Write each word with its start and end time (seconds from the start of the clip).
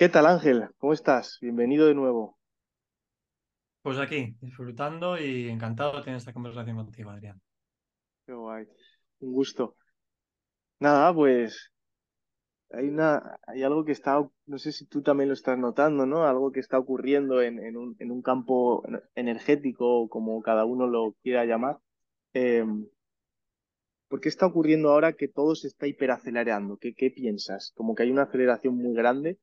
¿Qué 0.00 0.08
tal, 0.08 0.24
Ángel? 0.24 0.66
¿Cómo 0.78 0.94
estás? 0.94 1.36
Bienvenido 1.42 1.86
de 1.86 1.94
nuevo. 1.94 2.38
Pues 3.82 3.98
aquí, 3.98 4.34
disfrutando 4.40 5.20
y 5.20 5.50
encantado 5.50 5.98
de 5.98 6.04
tener 6.04 6.16
esta 6.16 6.32
conversación 6.32 6.74
contigo, 6.74 7.10
Adrián. 7.10 7.38
Qué 8.24 8.32
guay. 8.32 8.64
Un 9.18 9.32
gusto. 9.34 9.76
Nada, 10.78 11.12
pues 11.12 11.70
hay 12.70 12.88
una, 12.88 13.38
hay 13.46 13.62
algo 13.62 13.84
que 13.84 13.92
está, 13.92 14.26
no 14.46 14.56
sé 14.56 14.72
si 14.72 14.86
tú 14.86 15.02
también 15.02 15.28
lo 15.28 15.34
estás 15.34 15.58
notando, 15.58 16.06
¿no? 16.06 16.24
Algo 16.26 16.50
que 16.50 16.60
está 16.60 16.78
ocurriendo 16.78 17.42
en, 17.42 17.58
en 17.58 17.76
un, 17.76 17.94
en 17.98 18.10
un 18.10 18.22
campo 18.22 18.82
energético, 19.14 20.08
como 20.08 20.40
cada 20.40 20.64
uno 20.64 20.86
lo 20.86 21.14
quiera 21.22 21.44
llamar. 21.44 21.76
Eh, 22.32 22.64
¿por 24.08 24.22
qué 24.22 24.30
está 24.30 24.46
ocurriendo 24.46 24.88
ahora 24.88 25.12
que 25.12 25.28
todo 25.28 25.54
se 25.54 25.66
está 25.66 25.86
hiperacelerando? 25.86 26.78
¿Qué, 26.78 26.94
qué 26.94 27.10
piensas? 27.10 27.72
Como 27.74 27.94
que 27.94 28.04
hay 28.04 28.10
una 28.10 28.22
aceleración 28.22 28.78
muy 28.78 28.94
grande 28.94 29.38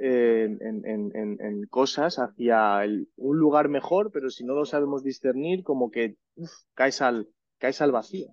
en, 0.00 0.84
en- 0.86 1.12
en- 1.16 1.40
en 1.40 1.66
cosas 1.66 2.18
hacia 2.18 2.84
el- 2.84 3.08
un 3.16 3.38
lugar 3.38 3.68
mejor, 3.68 4.10
pero 4.12 4.30
si 4.30 4.44
no 4.44 4.54
lo 4.54 4.64
sabemos 4.66 5.04
discernir, 5.04 5.62
como 5.64 5.90
que 5.90 6.16
uf, 6.36 6.52
caes 6.74 7.02
al, 7.02 7.28
caes 7.58 7.80
al 7.82 7.92
vacío. 7.92 8.28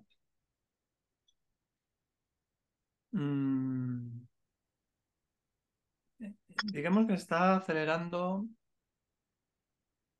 Mm, 3.12 4.24
digamos 6.74 7.06
que 7.06 7.14
está 7.14 7.56
acelerando 7.56 8.46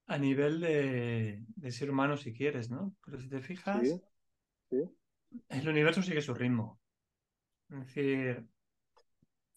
a 0.07 0.19
nivel 0.19 0.61
de, 0.61 1.45
de 1.57 1.71
ser 1.73 1.91
humano 1.91 2.17
si 2.17 2.33
quieres, 2.35 2.71
¿no? 2.71 2.97
Pero 3.05 3.21
si 3.21 3.29
te 3.29 3.41
fijas, 3.41 3.87
Sí, 3.87 4.03
sí. 4.71 4.77
el 5.49 5.69
universo 5.69 6.03
sigue 6.03 6.23
su 6.23 6.35
ritmo. 6.35 6.81
Es 7.71 7.81
decir, 7.81 8.49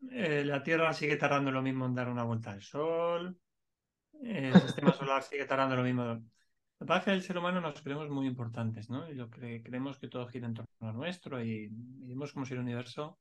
eh, 0.09 0.43
la 0.45 0.63
Tierra 0.63 0.93
sigue 0.93 1.15
tardando 1.17 1.51
lo 1.51 1.61
mismo 1.61 1.85
en 1.85 1.95
dar 1.95 2.09
una 2.09 2.23
vuelta 2.23 2.51
al 2.51 2.61
Sol, 2.61 3.37
el 4.23 4.57
sistema 4.59 4.93
solar 4.93 5.23
sigue 5.23 5.45
tardando 5.45 5.75
lo 5.75 5.83
mismo. 5.83 6.03
Lo 6.05 6.21
que 6.79 6.85
pasa 6.85 6.99
es 6.99 7.05
que 7.05 7.11
el 7.13 7.23
ser 7.23 7.37
humano 7.37 7.61
nos 7.61 7.81
creemos 7.81 8.09
muy 8.09 8.27
importantes, 8.27 8.89
¿no? 8.89 9.09
Y 9.09 9.15
lo 9.15 9.29
que 9.29 9.61
creemos 9.63 9.99
que 9.99 10.07
todo 10.09 10.27
gira 10.27 10.47
en 10.47 10.55
torno 10.55 10.89
a 10.89 10.93
nuestro 10.93 11.41
y 11.43 11.69
vivimos 11.71 12.33
como 12.33 12.45
si 12.45 12.53
el 12.53 12.59
universo 12.61 13.19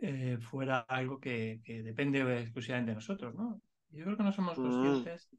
eh, 0.00 0.38
fuera 0.40 0.80
algo 0.80 1.20
que, 1.20 1.60
que 1.64 1.82
depende 1.82 2.40
exclusivamente 2.40 2.90
de 2.92 2.96
nosotros, 2.96 3.34
¿no? 3.34 3.60
Yo 3.90 4.04
creo 4.04 4.16
que 4.16 4.22
no 4.24 4.32
somos 4.32 4.58
Mm, 4.58 4.60
conscientes 4.60 5.30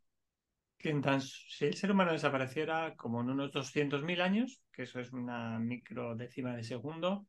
que 0.77 0.89
en 0.89 1.01
tan, 1.01 1.21
si 1.21 1.65
el 1.65 1.75
ser 1.75 1.91
humano 1.91 2.11
desapareciera 2.11 2.95
como 2.95 3.21
en 3.21 3.29
unos 3.29 3.51
200.000 3.51 4.21
años, 4.21 4.61
que 4.71 4.83
eso 4.83 4.99
es 4.99 5.11
una 5.13 5.59
micro 5.59 6.15
décima 6.15 6.55
de 6.55 6.63
segundo, 6.63 7.27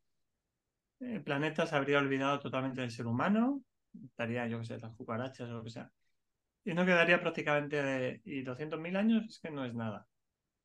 el 1.00 1.22
planeta 1.22 1.66
se 1.66 1.76
habría 1.76 1.98
olvidado 1.98 2.40
totalmente 2.40 2.80
del 2.80 2.90
ser 2.90 3.06
humano, 3.06 3.62
estaría, 4.04 4.46
yo 4.46 4.58
qué 4.60 4.66
sé, 4.66 4.78
las 4.78 4.94
cucarachas 4.94 5.48
o 5.48 5.54
lo 5.54 5.64
que 5.64 5.70
sea, 5.70 5.90
y 6.64 6.74
no 6.74 6.84
quedaría 6.84 7.20
prácticamente, 7.20 7.82
de, 7.82 8.20
y 8.24 8.42
200.000 8.42 8.96
años 8.96 9.24
es 9.28 9.38
que 9.40 9.50
no 9.50 9.64
es 9.64 9.74
nada, 9.74 10.06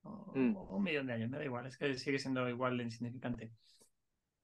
o, 0.04 0.34
mm, 0.36 0.56
o 0.58 0.78
un 0.78 0.84
millón 0.84 1.08
de 1.08 1.14
años, 1.14 1.30
me 1.30 1.38
da 1.38 1.46
igual, 1.46 1.66
es 1.68 1.78
que 1.78 1.94
sigue 1.96 2.20
siendo 2.20 2.48
igual 2.50 2.78
de 2.78 2.84
insignificante. 2.86 3.52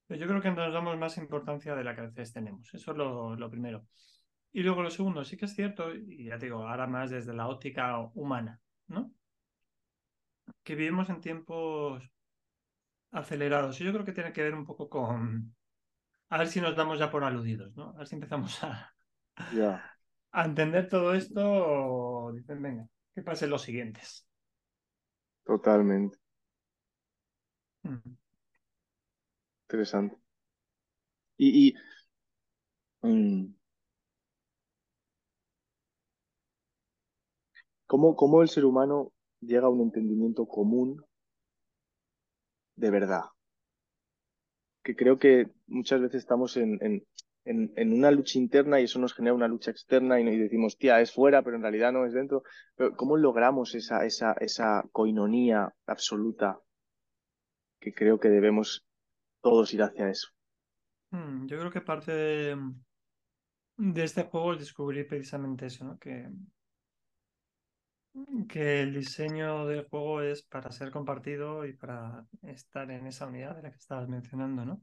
Pero 0.08 0.20
yo 0.22 0.28
creo 0.28 0.42
que 0.42 0.52
nos 0.52 0.74
damos 0.74 0.98
más 0.98 1.18
importancia 1.18 1.76
de 1.76 1.84
la 1.84 1.94
que 1.96 2.02
a 2.02 2.06
veces 2.06 2.34
tenemos, 2.34 2.74
eso 2.74 2.92
es 2.92 2.98
lo, 2.98 3.36
lo 3.36 3.50
primero. 3.50 3.88
Y 4.54 4.64
luego 4.64 4.82
lo 4.82 4.90
segundo, 4.90 5.24
sí 5.24 5.38
que 5.38 5.46
es 5.46 5.54
cierto, 5.54 5.94
y 5.94 6.26
ya 6.26 6.38
te 6.40 6.46
digo, 6.48 6.68
ahora 6.68 6.88
más 6.88 7.12
desde 7.12 7.34
la 7.34 7.48
óptica 7.48 8.00
humana, 8.16 8.60
¿no? 8.88 9.12
Que 10.64 10.76
vivimos 10.76 11.10
en 11.10 11.22
tiempos 11.22 12.10
acelerados. 13.12 13.80
Y 13.80 13.84
yo 13.84 13.94
creo 13.94 14.06
que 14.06 14.14
tiene 14.14 14.34
que 14.34 14.44
ver 14.44 14.56
un 14.56 14.66
poco 14.66 14.90
con, 14.90 15.56
a 16.30 16.38
ver 16.38 16.48
si 16.48 16.62
nos 16.62 16.76
damos 16.76 17.00
ya 17.00 17.12
por 17.12 17.24
aludidos, 17.24 17.76
¿no? 17.76 17.90
A 17.92 17.98
ver 18.00 18.08
si 18.08 18.16
empezamos 18.16 18.64
a, 18.64 18.96
a 20.32 20.46
entender 20.46 20.88
todo 20.90 21.14
esto 21.14 21.42
o 21.46 22.32
dicen, 22.34 22.62
venga, 22.62 22.88
que 23.14 23.22
pasen 23.24 23.50
los 23.50 23.62
siguientes. 23.64 24.28
totalmente. 25.46 26.20
Mm. 27.86 28.18
Interesante. 29.66 30.18
Y, 31.38 31.68
y 31.70 31.76
mm, 33.02 33.54
¿cómo, 37.86 38.16
cómo 38.16 38.42
el 38.42 38.48
ser 38.50 38.64
humano 38.66 39.12
llega 39.42 39.66
a 39.68 39.70
un 39.70 39.82
entendimiento 39.82 40.46
común 40.48 41.04
de 42.78 42.90
verdad? 42.92 43.26
Que 44.88 44.96
creo 44.96 45.20
que 45.20 45.50
muchas 45.68 46.00
veces 46.00 46.20
estamos 46.20 46.56
en, 46.56 46.80
en, 46.82 47.04
en, 47.76 47.92
una 47.92 48.10
lucha 48.10 48.40
interna 48.40 48.80
y 48.80 48.86
eso 48.86 49.00
nos 49.00 49.14
genera 49.14 49.34
una 49.34 49.50
lucha 49.50 49.70
externa 49.70 50.18
y, 50.18 50.38
decimos, 50.38 50.78
tía, 50.78 51.02
es 51.02 51.12
fuera, 51.12 51.42
pero 51.42 51.58
en 51.58 51.62
realidad 51.62 51.92
no 51.92 52.06
es 52.06 52.14
dentro. 52.14 52.44
¿cómo 52.96 53.18
logramos 53.18 53.76
esa, 53.76 54.06
esa, 54.06 54.32
esa 54.40 54.86
coinonía 54.94 55.74
absoluta 55.88 56.62
que 57.82 57.94
creo 57.94 58.18
que 58.18 58.30
debemos 58.30 58.86
todos 59.42 59.74
ir 59.74 59.84
hacia 59.84 60.10
eso? 60.10 60.30
Mm, 61.12 61.48
Yo 61.48 61.60
creo 61.60 61.72
que 61.72 61.82
parte 61.82 62.14
de, 62.14 62.58
de 63.76 64.04
este 64.06 64.24
juego 64.24 64.54
es 64.54 64.60
descubrir 64.60 65.06
precisamente 65.06 65.66
eso, 65.66 65.84
¿no? 65.84 66.00
Que, 66.00 66.30
que 68.48 68.82
el 68.82 68.94
diseño 68.94 69.66
del 69.66 69.88
juego 69.88 70.22
es 70.22 70.44
para 70.44 70.72
ser 70.72 70.92
compartido 70.92 71.66
y 71.66 71.74
para 71.74 72.26
estar 72.44 72.90
en 72.92 73.08
esa 73.08 73.28
unidad 73.28 73.56
de 73.56 73.64
la 73.64 73.72
que 73.72 73.78
estabas 73.78 74.08
mencionando, 74.08 74.66
¿no? 74.66 74.82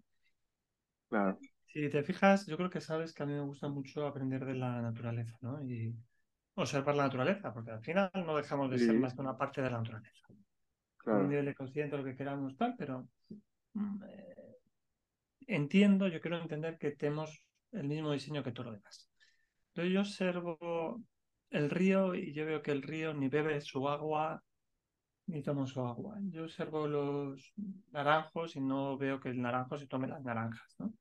Claro. 1.09 1.39
Si 1.67 1.89
te 1.89 2.03
fijas, 2.03 2.47
yo 2.47 2.57
creo 2.57 2.71
que 2.71 2.81
sabes 2.81 3.13
que 3.13 3.23
a 3.23 3.27
mí 3.27 3.33
me 3.33 3.41
gusta 3.41 3.69
mucho 3.69 4.07
aprender 4.07 4.45
de 4.45 4.55
la 4.55 4.81
naturaleza, 4.81 5.37
¿no? 5.41 5.61
Y 5.63 5.95
observar 6.55 6.95
la 6.95 7.05
naturaleza, 7.05 7.53
porque 7.53 7.73
al 7.73 7.83
final 7.83 8.11
no 8.15 8.37
dejamos 8.37 8.71
de 8.71 8.79
ser 8.79 8.95
más 8.95 9.15
que 9.15 9.21
una 9.21 9.37
parte 9.37 9.61
de 9.61 9.71
la 9.71 9.79
naturaleza. 9.79 10.27
A 10.29 10.33
un 10.33 10.45
claro. 10.99 11.29
nivel 11.29 11.47
de 11.47 11.55
consciente, 11.55 11.97
lo 11.97 12.05
que 12.05 12.15
queramos, 12.15 12.57
tal, 12.57 12.75
pero 12.79 13.09
mm, 13.73 14.03
eh, 14.09 14.57
entiendo, 15.49 16.07
yo 16.09 16.21
quiero 16.21 16.41
entender 16.41 16.79
que 16.79 16.93
tenemos 16.93 17.45
el 17.73 17.89
mismo 17.89 18.13
diseño 18.13 18.45
que 18.45 18.53
todo 18.53 18.67
lo 18.67 18.73
demás. 18.73 19.11
Entonces 19.69 19.93
yo 19.93 20.01
observo 20.01 21.03
el 21.55 21.71
río 21.71 22.15
y 22.15 22.33
yo 22.35 22.47
veo 22.47 22.63
que 22.63 22.73
el 22.73 22.83
río 22.83 23.15
ni 23.15 23.29
bebe 23.29 23.61
su 23.61 23.89
agua 23.89 24.43
ni 25.29 25.43
toma 25.43 25.67
su 25.67 25.81
agua. 25.83 26.19
Yo 26.31 26.45
observo 26.45 26.89
los 26.89 27.55
naranjos 27.93 28.57
y 28.57 28.61
no 28.63 28.99
veo 28.99 29.21
que 29.21 29.31
el 29.31 29.43
naranjo 29.43 29.79
se 29.79 29.87
tome 29.89 30.09
las 30.09 30.23
naranjas, 30.25 30.75
¿no? 30.81 30.95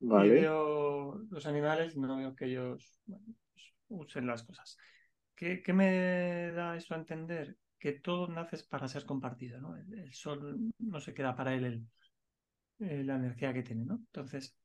Vale. 0.00 0.38
veo 0.38 1.18
los 1.30 1.46
animales 1.46 1.94
y 1.96 2.00
no 2.00 2.16
veo 2.16 2.34
que 2.34 2.46
ellos 2.46 3.00
bueno, 3.06 3.26
pues, 3.52 3.74
usen 3.88 4.26
las 4.26 4.42
cosas. 4.42 4.76
¿Qué, 5.34 5.62
qué 5.62 5.72
me 5.72 6.50
da 6.52 6.76
eso 6.76 6.94
a 6.94 6.98
entender? 6.98 7.56
Que 7.78 7.92
todo 7.92 8.28
nace 8.28 8.58
para 8.68 8.88
ser 8.88 9.04
compartido, 9.06 9.60
¿no? 9.60 9.76
El, 9.76 9.94
el 9.98 10.12
sol 10.14 10.62
no 10.78 11.00
se 11.00 11.14
queda 11.14 11.36
para 11.36 11.54
él 11.54 11.64
el- 11.64 11.86
eh, 12.80 13.04
la 13.04 13.16
energía 13.16 13.52
que 13.54 13.62
tiene, 13.62 13.84
¿no? 13.84 13.96
Entonces, 13.96 14.56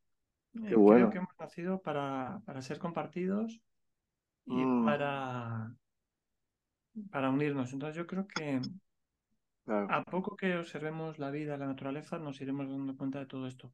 Qué 0.65 0.75
eh, 0.75 0.83
creo 0.87 1.09
que 1.09 1.17
bueno. 1.17 1.19
hemos 1.19 1.35
nacido 1.39 1.81
para, 1.81 2.41
para 2.45 2.61
ser 2.61 2.79
compartidos 2.79 3.61
y 4.45 4.51
Mm, 4.53 4.85
para, 4.85 5.75
para 7.11 7.29
unirnos. 7.29 7.71
Entonces, 7.73 7.95
yo 7.95 8.07
creo 8.07 8.27
que 8.27 8.61
claro. 9.65 9.87
a 9.89 10.03
poco 10.03 10.35
que 10.35 10.57
observemos 10.57 11.19
la 11.19 11.31
vida, 11.31 11.57
la 11.57 11.67
naturaleza, 11.67 12.19
nos 12.19 12.39
iremos 12.41 12.69
dando 12.69 12.95
cuenta 12.95 13.19
de 13.19 13.25
todo 13.25 13.47
esto. 13.47 13.73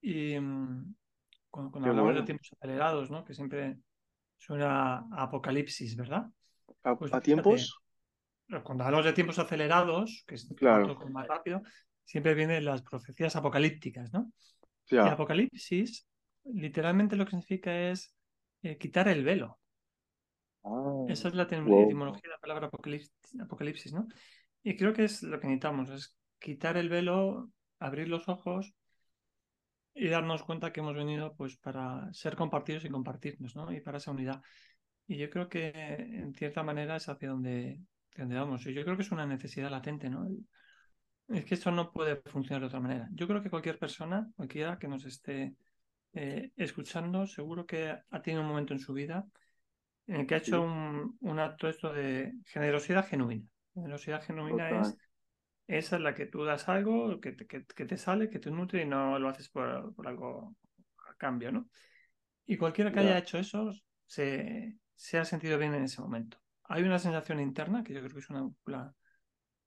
Y 0.00 0.38
mm, 0.38 0.94
cuando, 1.50 1.88
hablamos 1.88 2.14
de 2.14 2.22
tiempos 2.22 2.50
acelerados, 2.52 3.10
¿no? 3.10 3.24
Que 3.24 3.34
siempre 3.34 3.78
Suena 4.42 5.06
a 5.12 5.22
apocalipsis, 5.22 5.94
¿verdad? 5.94 6.26
¿A, 6.82 6.96
Pues 6.98 7.14
a 7.14 7.20
tiempos? 7.20 7.78
cuando 8.64 8.82
hablamos 8.82 9.06
de 9.06 9.12
tiempos 9.12 9.38
acelerados, 9.38 10.24
que, 10.26 10.34
es- 10.34 10.52
Claro. 10.56 10.96
más 11.10 11.28
rápido, 11.28 11.62
siempre 12.04 12.34
vienen 12.34 12.64
las 12.64 12.82
profecías 12.82 13.36
apocalípticas, 13.36 14.12
¿no? 14.12 14.32
Y 14.90 14.96
apocalipsis, 14.98 16.08
literalmente 16.44 17.14
lo 17.14 17.24
que 17.24 17.30
significa 17.30 17.72
es 17.90 18.12
eh, 18.64 18.76
quitar 18.78 19.06
el 19.06 19.22
velo. 19.22 19.60
Ah, 20.64 21.04
Esa 21.08 21.28
es 21.28 21.34
la 21.34 21.44
wow. 21.44 21.82
etimología 21.84 22.22
de 22.22 22.28
la 22.28 22.38
palabra 22.38 22.66
apocalipsis, 22.68 23.12
apocalipsis, 23.40 23.92
¿no? 23.92 24.06
Y 24.62 24.76
creo 24.76 24.92
que 24.92 25.04
es 25.04 25.22
lo 25.22 25.40
que 25.40 25.46
necesitamos, 25.48 25.90
es 25.90 26.16
quitar 26.38 26.76
el 26.76 26.88
velo, 26.88 27.50
abrir 27.78 28.08
los 28.08 28.28
ojos 28.28 28.72
y 29.94 30.08
darnos 30.08 30.42
cuenta 30.44 30.72
que 30.72 30.80
hemos 30.80 30.94
venido 30.94 31.34
pues 31.34 31.56
para 31.56 32.12
ser 32.12 32.36
compartidos 32.36 32.84
y 32.84 32.88
compartirnos, 32.90 33.56
¿no? 33.56 33.72
Y 33.72 33.80
para 33.80 33.98
esa 33.98 34.12
unidad. 34.12 34.40
Y 35.06 35.16
yo 35.18 35.28
creo 35.30 35.48
que 35.48 35.70
en 35.70 36.32
cierta 36.34 36.62
manera 36.62 36.96
es 36.96 37.08
hacia 37.08 37.28
donde, 37.28 37.80
hacia 38.10 38.24
donde 38.24 38.36
vamos. 38.38 38.66
Y 38.66 38.72
yo 38.72 38.84
creo 38.84 38.96
que 38.96 39.02
es 39.02 39.10
una 39.10 39.26
necesidad 39.26 39.70
latente, 39.70 40.08
¿no? 40.08 40.28
Es 41.28 41.44
que 41.44 41.54
esto 41.54 41.70
no 41.70 41.90
puede 41.92 42.16
funcionar 42.26 42.60
de 42.60 42.66
otra 42.68 42.80
manera. 42.80 43.08
Yo 43.12 43.26
creo 43.26 43.42
que 43.42 43.50
cualquier 43.50 43.78
persona, 43.78 44.30
cualquiera 44.36 44.78
que 44.78 44.88
nos 44.88 45.04
esté 45.04 45.54
eh, 46.12 46.52
escuchando, 46.56 47.26
seguro 47.26 47.66
que 47.66 47.88
ha 47.88 48.22
tenido 48.22 48.42
un 48.42 48.48
momento 48.48 48.72
en 48.74 48.80
su 48.80 48.92
vida 48.92 49.26
en 50.06 50.16
el 50.16 50.26
que 50.26 50.34
ha 50.34 50.38
hecho 50.38 50.60
Sí, 50.60 50.62
un, 50.62 51.16
un 51.20 51.38
acto 51.38 51.68
esto 51.68 51.92
de 51.92 52.32
generosidad 52.46 53.06
genuina. 53.08 53.46
Generosidad 53.74 54.22
genuina 54.24 54.70
total. 54.70 54.80
es 54.80 54.98
esa 55.66 55.96
en 55.96 56.04
la 56.04 56.14
que 56.14 56.26
tú 56.26 56.44
das 56.44 56.68
algo 56.68 57.20
que 57.20 57.32
te, 57.32 57.46
que, 57.46 57.64
que 57.66 57.86
te 57.86 57.96
sale, 57.96 58.30
que 58.30 58.38
te 58.40 58.50
nutre 58.50 58.82
y 58.82 58.86
no 58.86 59.18
lo 59.18 59.28
haces 59.28 59.48
por, 59.48 59.94
por 59.94 60.08
algo 60.08 60.56
a 61.08 61.14
cambio, 61.16 61.52
¿no? 61.52 61.70
Y 62.46 62.56
cualquiera 62.56 62.92
que 62.92 63.00
haya 63.00 63.18
Ya. 63.18 63.18
hecho 63.18 63.38
eso 63.38 63.72
se, 64.06 64.76
se 64.96 65.18
ha 65.18 65.24
sentido 65.24 65.58
bien 65.58 65.74
en 65.74 65.84
ese 65.84 66.00
momento. 66.02 66.38
Hay 66.64 66.82
una 66.84 66.98
sensación 66.98 67.40
interna 67.40 67.84
que 67.84 67.94
yo 67.94 68.00
creo 68.00 68.12
que 68.12 68.20
es 68.20 68.30
una 68.30 68.50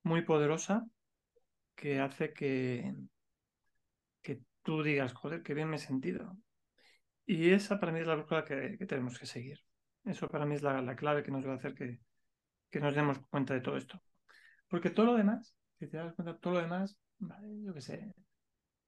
muy 0.03 0.21
poderosa 0.23 0.85
que 1.75 1.99
hace 1.99 2.33
que, 2.33 2.93
que 4.21 4.41
tú 4.63 4.83
digas, 4.83 5.13
joder, 5.13 5.43
qué 5.43 5.53
bien 5.53 5.69
me 5.69 5.77
he 5.77 5.79
sentido. 5.79 6.37
Y 7.25 7.51
esa 7.51 7.79
para 7.79 7.91
mí 7.93 7.99
es 8.01 8.07
la 8.07 8.15
brújula 8.15 8.45
que, 8.45 8.77
tenemos 8.87 9.19
que 9.19 9.25
seguir. 9.27 9.64
Eso 10.05 10.27
para 10.27 10.45
mí 10.45 10.55
es 10.55 10.61
la, 10.61 10.95
clave 10.95 11.23
que 11.23 11.31
nos 11.31 11.45
va 11.45 11.53
a 11.53 11.55
hacer 11.55 11.73
que, 11.73 11.99
que, 12.69 12.79
nos 12.79 12.93
demos 12.95 13.19
cuenta 13.29 13.53
de 13.53 13.61
todo 13.61 13.77
esto. 13.77 14.01
Porque 14.67 14.91
todo 14.91 15.07
lo 15.07 15.15
demás, 15.15 15.55
si 15.79 15.87
te 15.87 15.97
das 15.97 16.13
cuenta, 16.13 16.37
todo 16.37 16.53
lo 16.53 16.61
demás, 16.61 16.97
yo 17.63 17.73
qué 17.73 17.81
sé, 17.81 18.13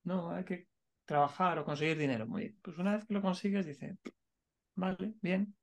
no, 0.04 0.32
hay 0.32 0.44
que 0.44 0.68
trabajar 1.06 1.58
o 1.60 1.66
conseguir 1.66 1.98
dinero. 1.98 2.28
Muy 2.28 2.44
bien. 2.44 2.60
Pues 2.62 2.78
una 2.78 2.94
vez 2.94 3.06
que 3.06 3.14
lo 3.14 3.22
consigues, 3.22 3.66
dice, 3.66 3.98
vale, 4.76 5.16
bien. 5.22 5.56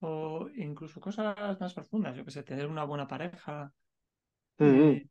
O 0.00 0.48
incluso 0.56 1.00
cosas 1.00 1.60
más 1.60 1.74
profundas, 1.74 2.16
yo 2.16 2.24
que 2.24 2.30
sé, 2.30 2.42
tener 2.42 2.66
una 2.66 2.84
buena 2.84 3.06
pareja, 3.06 3.72
eh, 4.58 5.06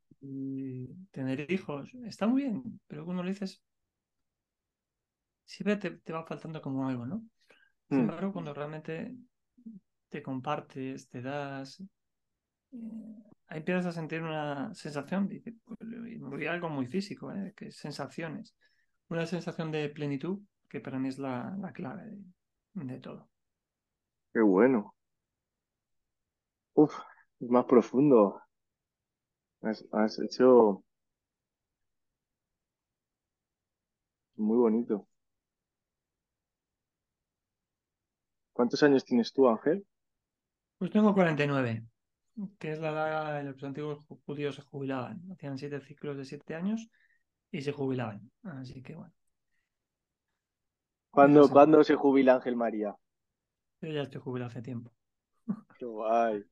tener 1.12 1.52
hijos, 1.52 1.94
está 2.06 2.28
muy 2.28 2.44
bien, 2.44 2.80
pero 2.88 3.06
uno 3.06 3.24
le 3.24 3.32
dices, 3.32 3.62
siempre 5.46 5.78
te, 5.78 5.92
te, 5.98 6.14
va 6.14 6.26
faltando 6.26 6.62
como 6.62 6.88
algo, 6.88 7.06
¿no? 7.06 7.24
Sin 7.90 7.98
mm. 7.98 8.02
embargo, 8.02 8.34
cuando 8.34 8.54
realmente 8.54 9.16
te 10.14 10.22
compartes, 10.22 11.10
te 11.10 11.24
das, 11.24 11.82
eh, 12.72 12.78
ahí 13.48 13.58
empiezas 13.58 13.88
a 13.88 13.92
sentir 13.92 14.22
una 14.22 14.72
sensación, 14.76 15.28
dice, 15.28 15.56
pues, 15.66 15.80
algo 16.48 16.70
muy 16.70 16.86
físico, 16.86 17.32
¿eh? 17.32 17.52
que 17.58 17.70
es 17.70 17.78
sensaciones, 17.78 18.56
una 19.10 19.26
sensación 19.26 19.72
de 19.72 19.90
plenitud 19.90 20.40
que 20.70 20.80
para 20.80 21.00
mí 21.00 21.10
es 21.10 21.18
la, 21.18 21.58
la 21.60 21.74
clave 21.74 22.16
de, 22.74 23.00
todo. 23.00 23.28
Qué 24.32 24.42
bueno. 24.42 24.94
Uf, 26.76 26.96
es 27.40 27.50
más 27.50 27.66
profundo. 27.66 28.40
has 29.62 30.20
hecho 30.20 30.84
muy 34.36 34.58
bonito. 34.58 35.08
¿Cuántos 38.54 38.84
años 38.84 39.04
tienes 39.04 39.34
tú, 39.34 39.50
Ángel? 39.50 39.84
Pues 40.84 40.92
tengo 40.92 41.14
49, 41.14 41.82
que 42.60 42.74
es 42.74 42.80
la 42.82 42.90
edad 42.90 43.40
en 43.40 43.46
la 43.46 43.52
que 43.54 43.62
los 43.62 43.64
antiguos 43.64 44.06
judíos 44.26 44.56
se 44.56 44.64
jubilaban. 44.64 45.22
Hacían 45.32 45.58
siete 45.58 45.80
ciclos 45.80 46.18
de 46.18 46.26
siete 46.26 46.56
años 46.56 46.90
y 47.52 47.62
se 47.62 47.72
jubilaban. 47.72 48.30
Así 48.44 48.82
que 48.82 48.94
bueno. 48.94 49.14
¿Cuándo, 51.10 51.84
se 51.86 51.96
jubila 51.96 52.36
Ángel 52.36 52.58
María? 52.58 52.98
Yo 53.80 53.92
ya 53.94 54.02
estoy 54.02 54.20
jubilado 54.20 54.50
hace 54.50 54.62
tiempo. 54.62 54.92
Qué 55.80 55.86
guay. 55.86 56.44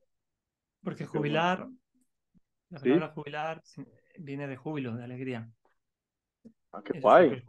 Porque 0.82 1.04
jubilar, 1.04 1.68
la 2.70 2.80
palabra 2.80 3.08
jubilar 3.08 3.62
viene 4.18 4.48
de 4.48 4.56
júbilo, 4.56 4.96
de 4.96 5.04
alegría. 5.04 5.52
Ah, 6.72 6.80
qué 6.82 6.98
guay. 7.00 7.44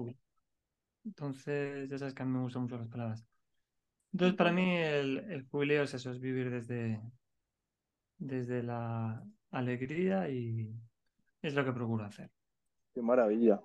Entonces, 1.06 1.89
ya 1.89 1.97
sabes 1.97 2.13
que 2.13 2.24
a 2.24 2.25
mí 2.25 2.33
me 2.33 2.41
gustan 2.41 2.63
mucho 2.63 2.77
las 2.77 2.89
palabras. 2.89 3.25
Entonces, 4.13 4.38
para 4.38 4.51
mí 4.51 4.77
el, 4.77 5.18
el, 5.31 5.48
jubileo 5.50 5.83
es 5.83 5.94
eso, 5.95 6.12
es 6.12 6.19
vivir 6.19 6.51
desde, 6.51 7.01
desde 8.19 8.62
la 8.62 9.24
alegría 9.50 10.30
y 10.30 10.71
es 11.42 11.56
lo 11.56 11.65
que 11.65 11.74
procuro 11.74 12.06
hacer. 12.06 12.30
Qué 12.94 13.01
maravilla. 13.01 13.60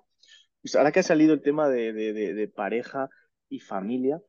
Pues 0.61 0.75
ahora 0.75 0.91
que 0.91 1.01
ha 1.01 1.03
salido 1.03 1.35
el 1.35 1.43
tema 1.43 1.69
de, 1.69 1.93
de, 1.93 2.47
pareja 2.47 3.09
y 3.47 3.59
familia, 3.59 4.19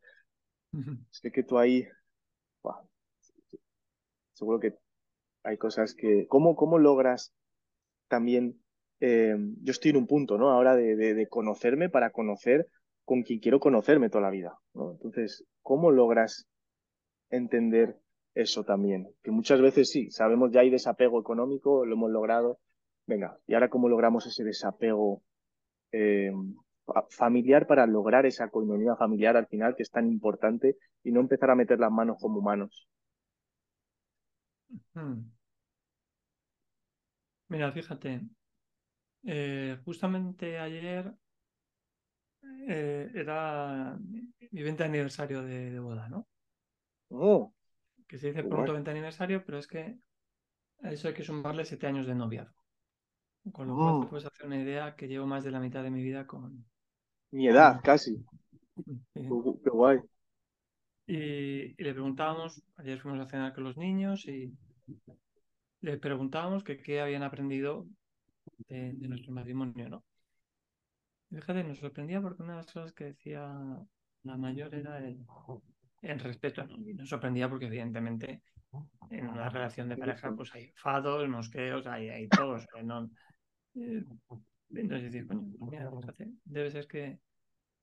sé 1.11 1.33
que 1.33 1.43
tú 1.43 1.59
ahí, 1.59 1.89
seguro 4.35 4.61
que 4.61 4.75
hay 5.43 5.57
cosas 5.57 5.95
que, 5.95 6.27
¿cómo, 6.29 6.55
cómo 6.55 6.79
logras 6.79 7.33
también, 8.09 8.63
eh, 9.01 9.37
yo 9.63 9.71
estoy 9.71 9.93
en 9.93 9.97
un 9.97 10.07
punto, 10.07 10.37
¿no? 10.37 10.51
Ahora 10.51 10.77
de, 10.77 10.97
de 10.97 11.29
conocerme 11.29 11.89
para 11.89 12.11
conocer 12.11 12.69
con 13.11 13.25
quien 13.25 13.41
quiero 13.41 13.59
conocerme 13.59 14.09
toda 14.09 14.23
la 14.23 14.31
vida. 14.31 14.57
¿no? 14.73 14.93
Entonces, 14.93 15.45
¿cómo 15.63 15.91
logras 15.91 16.47
entender 17.29 17.99
eso 18.37 18.63
también? 18.63 19.13
Que 19.25 19.33
muchas 19.33 19.61
veces 19.61 19.91
sí, 19.91 20.13
sabemos 20.13 20.53
ya 20.53 20.61
hay 20.61 20.71
desapego 20.71 21.21
económico, 21.21 21.85
lo 21.85 21.97
hemos 21.97 22.13
logrado. 22.13 22.61
Venga, 23.09 23.37
¿y 23.49 23.55
ahora 23.55 23.69
cómo 23.69 23.89
logramos 23.89 24.29
ese 24.29 24.45
desapego 24.45 25.25
eh, 25.91 26.31
familiar 27.09 27.67
para 27.67 27.85
lograr 27.89 28.27
esa 28.27 28.49
comunidad 28.49 28.95
familiar 28.95 29.37
al 29.37 29.49
final 29.49 29.75
que 29.75 29.83
es 29.83 29.91
tan 29.91 30.07
importante 30.07 30.77
y 31.03 31.11
no 31.11 31.19
empezar 31.19 31.51
a 31.51 31.57
meter 31.57 31.81
las 31.81 31.91
manos 31.91 32.17
como 32.21 32.39
humanos? 32.39 32.87
Mira, 37.49 37.73
fíjate, 37.73 38.21
eh, 39.25 39.81
justamente 39.85 40.61
ayer 40.61 41.13
eh, 42.43 43.11
era 43.15 43.99
mi 43.99 44.63
20 44.63 44.85
aniversario 44.85 45.43
de, 45.43 45.79
boda, 45.79 46.09
¿no? 46.09 46.27
Oh, 47.09 47.53
que 48.07 48.19
se 48.19 48.29
dice 48.29 48.45
pronto 48.45 48.73
20 48.73 48.91
aniversario, 48.91 49.45
pero 49.45 49.59
es 49.59 49.67
que 49.67 49.99
a 50.83 50.93
eso 50.93 51.09
hay 51.09 51.15
que 51.15 51.25
sumarle 51.25 51.65
7 51.65 51.87
años 51.87 52.07
de 52.07 52.15
noviazgo. 52.15 52.61
Con 53.53 53.69
lo 53.69 53.77
cual 53.77 54.01
te 54.01 54.07
oh. 54.07 54.11
puedes 54.11 54.27
hacer 54.27 54.47
una 54.47 54.61
idea 54.61 54.95
que 54.97 55.09
llevo 55.09 55.27
más 55.27 55.45
de 55.45 55.51
la 55.51 55.61
mitad 55.61 55.83
de 55.83 55.91
mi 55.91 56.03
vida 56.03 56.27
con... 56.27 56.65
Mi 57.31 57.49
edad, 57.49 57.81
casi. 57.83 58.25
Qué 59.15 59.71
guay. 59.71 59.99
Y, 61.07 61.83
le 61.83 61.93
preguntábamos, 61.93 62.63
ayer 62.77 63.01
fuimos 63.01 63.21
a 63.21 63.27
cenar 63.27 63.55
con 63.55 63.65
los 63.65 63.77
niños 63.77 64.27
y 64.27 64.53
le 65.81 65.97
preguntábamos 65.97 66.63
que 66.63 66.77
qué 66.79 67.01
habían 67.01 67.23
aprendido 67.23 67.87
de 68.69 68.93
nuestro 68.93 69.33
matrimonio, 69.33 69.89
¿no? 69.89 70.05
Fíjate, 71.31 71.63
nos 71.63 71.79
sorprendía 71.79 72.21
porque 72.21 72.43
una 72.43 72.53
de 72.53 72.59
las 72.59 72.73
cosas 72.73 72.93
que 72.93 73.05
decía 73.05 73.49
la 74.25 74.37
mayor 74.37 74.75
era 74.75 74.99
el, 74.99 75.25
respeto. 76.21 76.67
Y 76.85 76.95
nos 76.95 77.09
sorprendía 77.09 77.49
porque, 77.49 77.67
evidentemente, 77.67 78.43
en 79.11 79.29
una 79.29 79.49
relación 79.49 79.89
de 79.89 79.97
pareja, 79.97 80.35
pues 80.35 80.53
hay 80.55 80.73
fados, 80.75 81.29
mosqueos, 81.29 81.87
hay, 81.87 82.09
hay 82.09 82.29
todos. 82.29 82.67
Eh, 83.75 84.05
entonces, 84.71 85.13
decir, 85.13 85.27
coño, 85.27 85.53
mira, 85.61 85.91
fíjate, 85.91 86.31
debe 86.45 86.71
ser 86.71 86.87
que, 86.87 87.21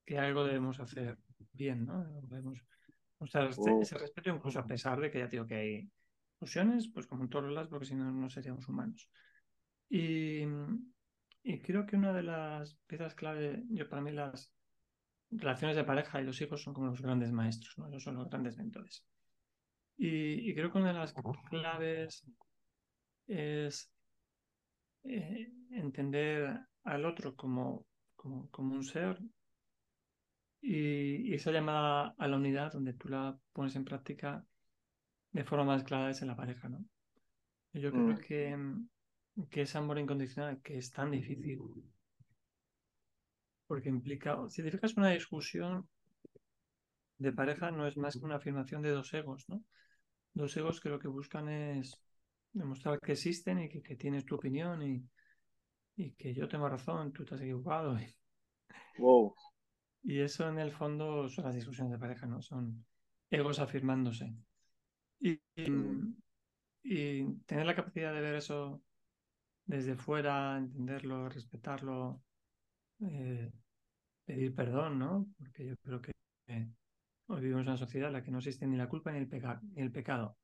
que 0.06 0.20
algo 0.20 0.44
debemos 0.44 0.80
hacer 0.80 1.18
bien, 1.54 1.86
¿no? 1.86 2.22
Debemos 2.24 2.60
mostrar 3.20 3.48
este, 3.48 3.80
ese 3.82 3.98
respeto, 3.98 4.30
incluso 4.30 4.60
a 4.60 4.68
pesar 4.68 5.00
de 5.00 5.10
que 5.10 5.20
ya 5.20 5.28
digo 5.28 5.48
que 5.48 5.56
hay 5.56 5.92
fusiones, 6.38 6.90
pues 6.90 7.08
como 7.08 7.24
en 7.24 7.30
todos 7.30 7.52
los 7.52 7.68
porque 7.68 7.86
si 7.86 7.96
no, 7.96 8.12
no 8.12 8.30
seríamos 8.30 8.68
humanos. 8.68 9.10
Y, 9.90 10.46
y 11.50 11.62
creo 11.62 11.86
que 11.86 11.96
una 11.96 12.12
de 12.12 12.24
las 12.24 12.76
piezas 12.88 13.16
clave, 13.16 13.64
yo 13.70 13.88
para 13.88 14.02
mí 14.02 14.12
las 14.12 14.54
relaciones 15.32 15.78
de 15.78 15.86
pareja 15.86 16.20
y 16.20 16.26
los 16.26 16.42
hijos 16.42 16.62
son 16.62 16.74
como 16.74 16.88
los 16.88 17.02
grandes 17.02 17.32
maestros, 17.32 17.78
¿no? 17.78 17.88
Esos 17.88 18.04
son 18.04 18.16
los 18.16 18.30
grandes 18.30 18.58
mentores. 18.58 19.06
Y, 19.96 20.54
creo 20.56 20.70
que 20.70 20.78
una 20.78 20.92
de 20.92 21.00
las 21.00 21.14
claves 21.50 22.26
es 23.28 23.90
eh, 25.06 25.50
entender 25.72 26.60
al 26.84 27.06
otro 27.06 27.34
como, 27.38 27.86
como, 28.18 28.50
como 28.50 28.76
un 28.76 28.84
ser 28.84 29.18
y, 30.60 31.34
esa 31.34 31.52
llamada 31.52 32.14
a 32.18 32.28
la 32.28 32.36
unidad 32.36 32.74
donde 32.74 32.92
tú 32.92 33.08
la 33.08 33.40
pones 33.54 33.74
en 33.78 33.86
práctica 33.86 34.46
de 35.32 35.46
forma 35.46 35.64
más 35.64 35.86
clara 35.86 36.10
es 36.10 36.22
en 36.22 36.28
la 36.28 36.36
pareja, 36.36 36.68
¿no? 36.68 36.84
Yo 37.72 37.90
creo 37.92 38.04
mm. 38.04 38.18
que 38.18 38.58
que 39.50 39.62
es 39.62 39.76
amor 39.76 40.00
incondicional, 40.00 40.62
que 40.62 40.78
es 40.78 40.92
tan 40.92 41.12
difícil. 41.12 41.60
Porque 43.68 43.90
implica, 43.90 44.38
si 44.50 44.64
te 44.64 44.72
fijas, 44.72 44.96
una 44.98 45.12
discusión 45.12 45.88
de 47.18 47.32
pareja 47.32 47.72
no 47.72 47.88
es 47.88 47.98
más 47.98 48.18
que 48.18 48.26
una 48.26 48.38
afirmación 48.38 48.82
de 48.82 48.92
dos 48.92 49.14
egos, 49.14 49.46
¿no? 49.48 49.64
Dos 50.34 50.56
egos 50.58 50.80
que 50.80 50.90
lo 50.90 51.00
que 51.00 51.08
buscan 51.08 51.50
es 51.50 52.02
demostrar 52.54 53.00
que 53.00 53.14
existen 53.14 53.60
y 53.60 53.70
que, 53.70 53.96
tienes 53.96 54.26
tu 54.26 54.36
opinión 54.36 54.82
y, 54.82 55.04
y, 55.96 56.12
que 56.12 56.34
yo 56.34 56.48
tengo 56.48 56.70
razón, 56.70 57.12
tú 57.12 57.26
te 57.26 57.36
has 57.36 57.42
equivocado. 57.42 57.98
Wow. 59.00 59.36
Y 60.02 60.22
eso 60.22 60.50
en 60.50 60.58
el 60.58 60.72
fondo 60.72 61.30
son 61.30 61.46
las 61.46 61.54
discusiones 61.54 61.92
de 61.92 62.00
pareja, 62.00 62.26
¿no? 62.26 62.42
Son 62.42 62.84
egos 63.30 63.60
afirmándose. 63.60 64.34
Y, 65.20 65.40
y 66.84 67.34
tener 67.46 67.66
la 67.68 67.76
capacidad 67.76 68.12
de 68.12 68.22
ver 68.22 68.36
eso 68.36 68.82
desde 69.68 69.96
fuera, 69.96 70.58
entenderlo, 70.58 71.30
respetarlo, 71.30 72.24
eh, 73.02 73.52
pedir 74.26 74.56
perdón, 74.56 75.00
¿no? 75.00 75.28
Porque 75.38 75.68
yo 75.68 75.78
creo 75.78 76.02
que 76.02 76.14
hoy 77.28 77.42
vivimos 77.42 77.62
en 77.62 77.68
una 77.70 77.78
sociedad 77.78 78.08
en 78.10 78.14
la 78.14 78.24
que 78.24 78.32
no 78.32 78.40
existe 78.40 78.68
ni 78.68 78.76
la 78.78 78.90
culpa 78.90 79.12
ni 79.12 79.20
el, 79.20 79.30
ni 79.74 79.82
el 79.82 79.92
pecado. 79.92 80.38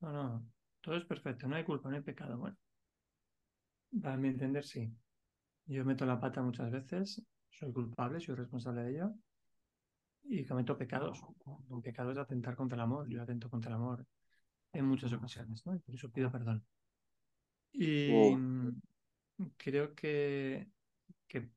No, 0.00 0.12
no, 0.12 0.46
todo 0.82 0.96
es 0.96 1.04
perfecto, 1.06 1.48
no 1.48 1.56
hay 1.56 1.64
culpa, 1.64 1.90
no 1.90 1.96
hay 1.96 2.02
pecado. 2.02 2.38
Bueno, 2.38 2.56
para 4.02 4.16
mi 4.16 4.28
entender, 4.28 4.64
sí. 4.64 4.92
Yo 5.66 5.84
meto 5.84 6.06
la 6.06 6.20
pata 6.20 6.42
muchas 6.42 6.70
veces, 6.70 7.22
soy 7.50 7.72
culpable, 7.72 8.20
soy 8.20 8.36
responsable 8.36 8.82
de 8.84 8.90
ello. 8.92 9.14
y 10.24 10.46
cometo 10.46 10.78
pecados. 10.78 11.20
Un 11.68 11.82
pecado 11.82 12.10
es 12.12 12.18
atentar 12.18 12.56
contra 12.56 12.76
el 12.76 12.82
amor. 12.82 13.08
Yo 13.08 13.22
atento 13.22 13.50
contra 13.50 13.70
el 13.70 13.76
amor 13.76 14.06
en 14.72 14.86
muchas 14.86 15.12
ocasiones, 15.14 15.64
¿no? 15.66 15.74
Y 15.76 15.80
por 15.80 15.94
eso 15.94 16.10
pido 16.12 16.30
perdón. 16.32 16.64
Y 17.72 18.36
creo 19.56 19.94
que, 19.94 20.68
que 21.26 21.48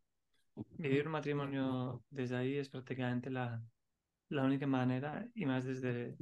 vivir 0.78 1.06
un 1.06 1.12
matrimonio 1.12 2.04
desde 2.10 2.36
ahí 2.36 2.58
es 2.58 2.70
prácticamente 2.70 3.30
la, 3.30 3.62
la 4.30 4.44
única 4.44 4.68
manera, 4.68 5.28
y 5.34 5.46
más 5.46 5.66
desde, 5.66 6.16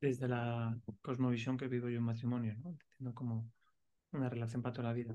desde 0.00 0.28
la 0.28 0.78
cosmovisión 1.02 1.56
que 1.56 1.68
vivo 1.68 1.88
yo 1.88 1.98
en 1.98 2.04
matrimonio, 2.04 2.56
¿no? 2.62 2.70
Entiendo 2.70 3.14
como 3.14 3.50
una 4.12 4.28
relación 4.28 4.62
para 4.62 4.72
toda 4.72 4.88
la 4.88 4.94
vida. 4.94 5.14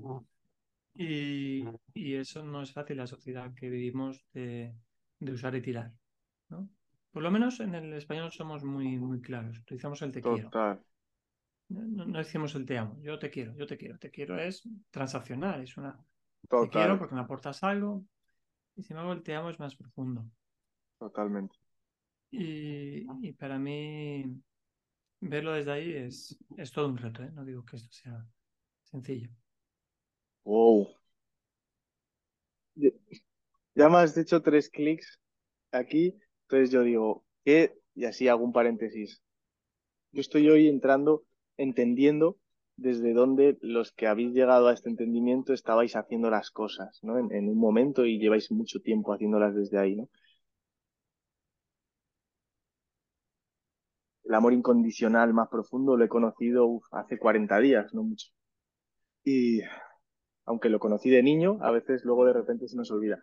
Y, 0.94 1.64
y, 1.92 2.14
eso 2.14 2.42
no 2.42 2.62
es 2.62 2.72
fácil 2.72 2.96
la 2.96 3.06
sociedad 3.06 3.52
que 3.54 3.68
vivimos 3.68 4.24
de, 4.32 4.74
de, 5.20 5.32
usar 5.32 5.54
y 5.54 5.60
tirar, 5.60 5.92
¿no? 6.48 6.68
Por 7.12 7.22
lo 7.22 7.30
menos 7.30 7.60
en 7.60 7.74
el 7.74 7.92
español 7.92 8.32
somos 8.32 8.64
muy, 8.64 8.98
muy 8.98 9.20
claros. 9.20 9.58
Utilizamos 9.58 10.00
el 10.02 10.12
te 10.12 10.22
quiero. 10.22 10.50
No, 11.68 12.06
no, 12.06 12.18
decimos 12.18 12.54
el 12.54 12.64
te 12.64 12.78
amo. 12.78 12.98
Yo 13.02 13.18
te 13.18 13.30
quiero, 13.30 13.54
yo 13.56 13.66
te 13.66 13.76
quiero. 13.76 13.98
Te 13.98 14.10
quiero 14.10 14.38
es 14.38 14.68
transaccional, 14.90 15.62
es 15.62 15.76
una... 15.76 15.98
Te 16.48 16.68
quiero 16.70 16.98
porque 16.98 17.14
me 17.14 17.20
aportas 17.20 17.62
algo. 17.64 18.04
Y 18.76 18.82
sin 18.82 18.96
embargo 18.96 19.12
el 19.12 19.22
te 19.22 19.34
amo 19.34 19.50
es 19.50 19.58
más 19.58 19.74
profundo. 19.74 20.24
Totalmente. 20.98 21.56
Y, 22.30 23.06
y 23.26 23.32
para 23.32 23.58
mí 23.58 24.40
verlo 25.20 25.52
desde 25.52 25.72
ahí 25.72 25.92
es, 25.92 26.38
es 26.56 26.70
todo 26.72 26.88
un 26.88 26.98
reto, 26.98 27.22
¿eh? 27.22 27.30
No 27.32 27.44
digo 27.44 27.64
que 27.64 27.76
esto 27.76 27.92
sea 27.92 28.26
sencillo. 28.84 29.30
Wow. 30.44 30.88
Ya 32.74 33.88
me 33.88 33.96
has 33.96 34.16
hecho 34.16 34.42
tres 34.42 34.70
clics 34.70 35.20
aquí, 35.72 36.18
entonces 36.42 36.70
yo 36.70 36.82
digo, 36.82 37.24
¿qué? 37.44 37.78
Y 37.94 38.04
así 38.04 38.28
hago 38.28 38.44
un 38.44 38.52
paréntesis. 38.52 39.22
Yo 40.12 40.20
estoy 40.20 40.48
hoy 40.48 40.68
entrando, 40.68 41.24
entendiendo 41.56 42.38
desde 42.76 43.14
dónde 43.14 43.58
los 43.62 43.92
que 43.92 44.06
habéis 44.06 44.32
llegado 44.34 44.68
a 44.68 44.74
este 44.74 44.90
entendimiento 44.90 45.52
estabais 45.52 45.96
haciendo 45.96 46.30
las 46.30 46.50
cosas, 46.50 47.00
¿no? 47.02 47.18
En, 47.18 47.48
un 47.48 47.58
momento 47.58 48.04
y 48.04 48.18
lleváis 48.18 48.50
mucho 48.50 48.80
tiempo 48.80 49.12
haciéndolas 49.12 49.54
desde 49.54 49.78
ahí, 49.78 49.96
¿no? 49.96 50.08
el 54.26 54.34
amor 54.34 54.52
incondicional 54.52 55.32
más 55.32 55.48
profundo 55.48 55.96
lo 55.96 56.04
he 56.04 56.08
conocido 56.08 56.80
hace 56.90 57.18
40 57.18 57.58
días, 57.60 57.94
no 57.94 58.02
mucho. 58.02 58.28
Y 59.24 59.60
aunque 60.44 60.68
lo 60.70 60.78
conocí 60.80 61.10
de 61.10 61.22
niño, 61.22 61.58
a 61.62 61.70
veces 61.70 62.04
luego 62.04 62.24
de 62.26 62.32
repente 62.32 62.68
se 62.68 62.76
nos 62.76 62.90
olvida. 62.90 63.22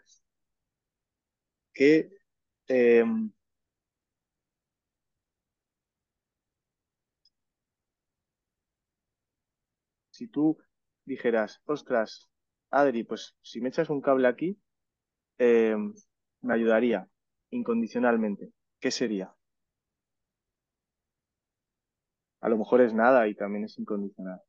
Que 1.74 2.10
eh, 2.68 3.04
si 10.24 10.30
tú 10.30 10.58
dijeras, 11.06 11.62
ostras, 11.66 12.30
Adri, 12.70 13.04
pues 13.04 13.36
si 13.42 13.60
me 13.60 13.70
echas 13.70 13.90
un 13.90 14.02
cable 14.02 14.28
aquí, 14.28 14.58
eh, 15.38 15.76
me 16.42 16.54
ayudaría 16.54 17.08
incondicionalmente. 17.50 18.54
¿Qué 18.80 18.90
sería? 18.90 19.36
A 22.40 22.50
lo 22.50 22.58
mejor 22.58 22.82
es 22.82 22.94
nada 22.94 23.28
y 23.28 23.36
también 23.36 23.66
es 23.66 23.78
incondicional. 23.78 24.40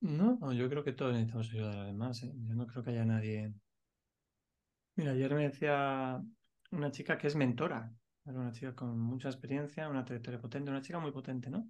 No, 0.00 0.52
yo 0.52 0.68
creo 0.68 0.84
que 0.84 0.92
todos 0.92 1.12
necesitamos 1.12 1.50
ayudar 1.52 1.78
además. 1.78 2.22
¿eh? 2.24 2.32
Yo 2.48 2.54
no 2.54 2.66
creo 2.66 2.82
que 2.82 2.90
haya 2.90 3.04
nadie. 3.04 3.52
Mira, 4.96 5.12
ayer 5.12 5.34
me 5.34 5.44
decía 5.44 6.20
una 6.72 6.90
chica 6.90 7.16
que 7.16 7.28
es 7.28 7.36
mentora, 7.36 7.92
una 8.24 8.52
chica 8.52 8.74
con 8.74 8.98
mucha 8.98 9.28
experiencia, 9.28 9.88
una 9.88 10.04
trayectoria 10.04 10.40
potente, 10.40 10.70
una 10.70 10.82
chica 10.82 10.98
muy 10.98 11.12
potente, 11.12 11.48
¿no? 11.48 11.68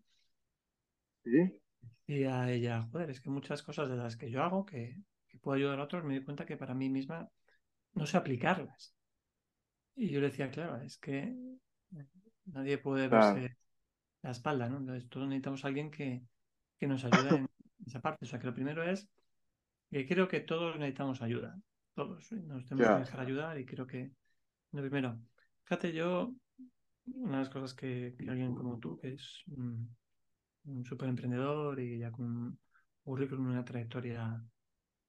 Sí. 1.24 1.60
Y 2.06 2.24
a 2.24 2.50
ella, 2.50 2.82
joder, 2.90 3.10
es 3.10 3.20
que 3.20 3.30
muchas 3.30 3.62
cosas 3.62 3.88
de 3.88 3.96
las 3.96 4.16
que 4.16 4.30
yo 4.30 4.42
hago, 4.42 4.64
que, 4.64 4.96
que 5.28 5.38
puedo 5.38 5.56
ayudar 5.56 5.80
a 5.80 5.84
otros, 5.84 6.04
me 6.04 6.14
doy 6.14 6.24
cuenta 6.24 6.46
que 6.46 6.56
para 6.56 6.74
mí 6.74 6.88
misma 6.88 7.28
no 7.94 8.06
sé 8.06 8.16
aplicarlas. 8.16 8.94
Y 9.94 10.10
yo 10.10 10.20
le 10.20 10.28
decía, 10.28 10.50
claro, 10.50 10.76
es 10.82 10.98
que 10.98 11.34
nadie 12.44 12.78
puede 12.78 13.08
verse 13.08 13.56
la 14.22 14.30
espalda, 14.30 14.68
¿no? 14.68 14.78
Entonces 14.78 15.08
todos 15.08 15.26
necesitamos 15.26 15.64
a 15.64 15.68
alguien 15.68 15.90
que, 15.90 16.22
que 16.78 16.86
nos 16.86 17.04
ayude 17.04 17.36
en 17.36 17.48
esa 17.86 18.00
parte. 18.00 18.24
O 18.24 18.28
sea, 18.28 18.38
que 18.38 18.46
lo 18.46 18.54
primero 18.54 18.82
es 18.82 19.08
que 19.90 20.06
creo 20.06 20.28
que 20.28 20.40
todos 20.40 20.76
necesitamos 20.76 21.22
ayuda. 21.22 21.58
Todos. 21.94 22.30
Nos 22.32 22.66
tenemos 22.66 22.94
que 22.94 23.00
dejar 23.00 23.20
ayudar 23.20 23.58
y 23.58 23.64
creo 23.64 23.86
que 23.86 24.12
lo 24.72 24.82
primero. 24.82 25.18
Fíjate, 25.64 25.92
yo, 25.92 26.34
una 27.06 27.38
de 27.38 27.44
las 27.44 27.50
cosas 27.50 27.74
que, 27.74 28.14
alguien 28.28 28.54
como 28.54 28.78
tú, 28.78 28.98
que 28.98 29.14
es 29.14 29.42
un, 29.48 29.96
un 30.66 30.84
súper 30.84 31.08
emprendedor 31.08 31.80
y 31.80 31.98
ya 31.98 32.10
con 32.12 32.24
un 32.26 32.60
currículum, 33.04 33.48
una 33.48 33.64
trayectoria 33.64 34.42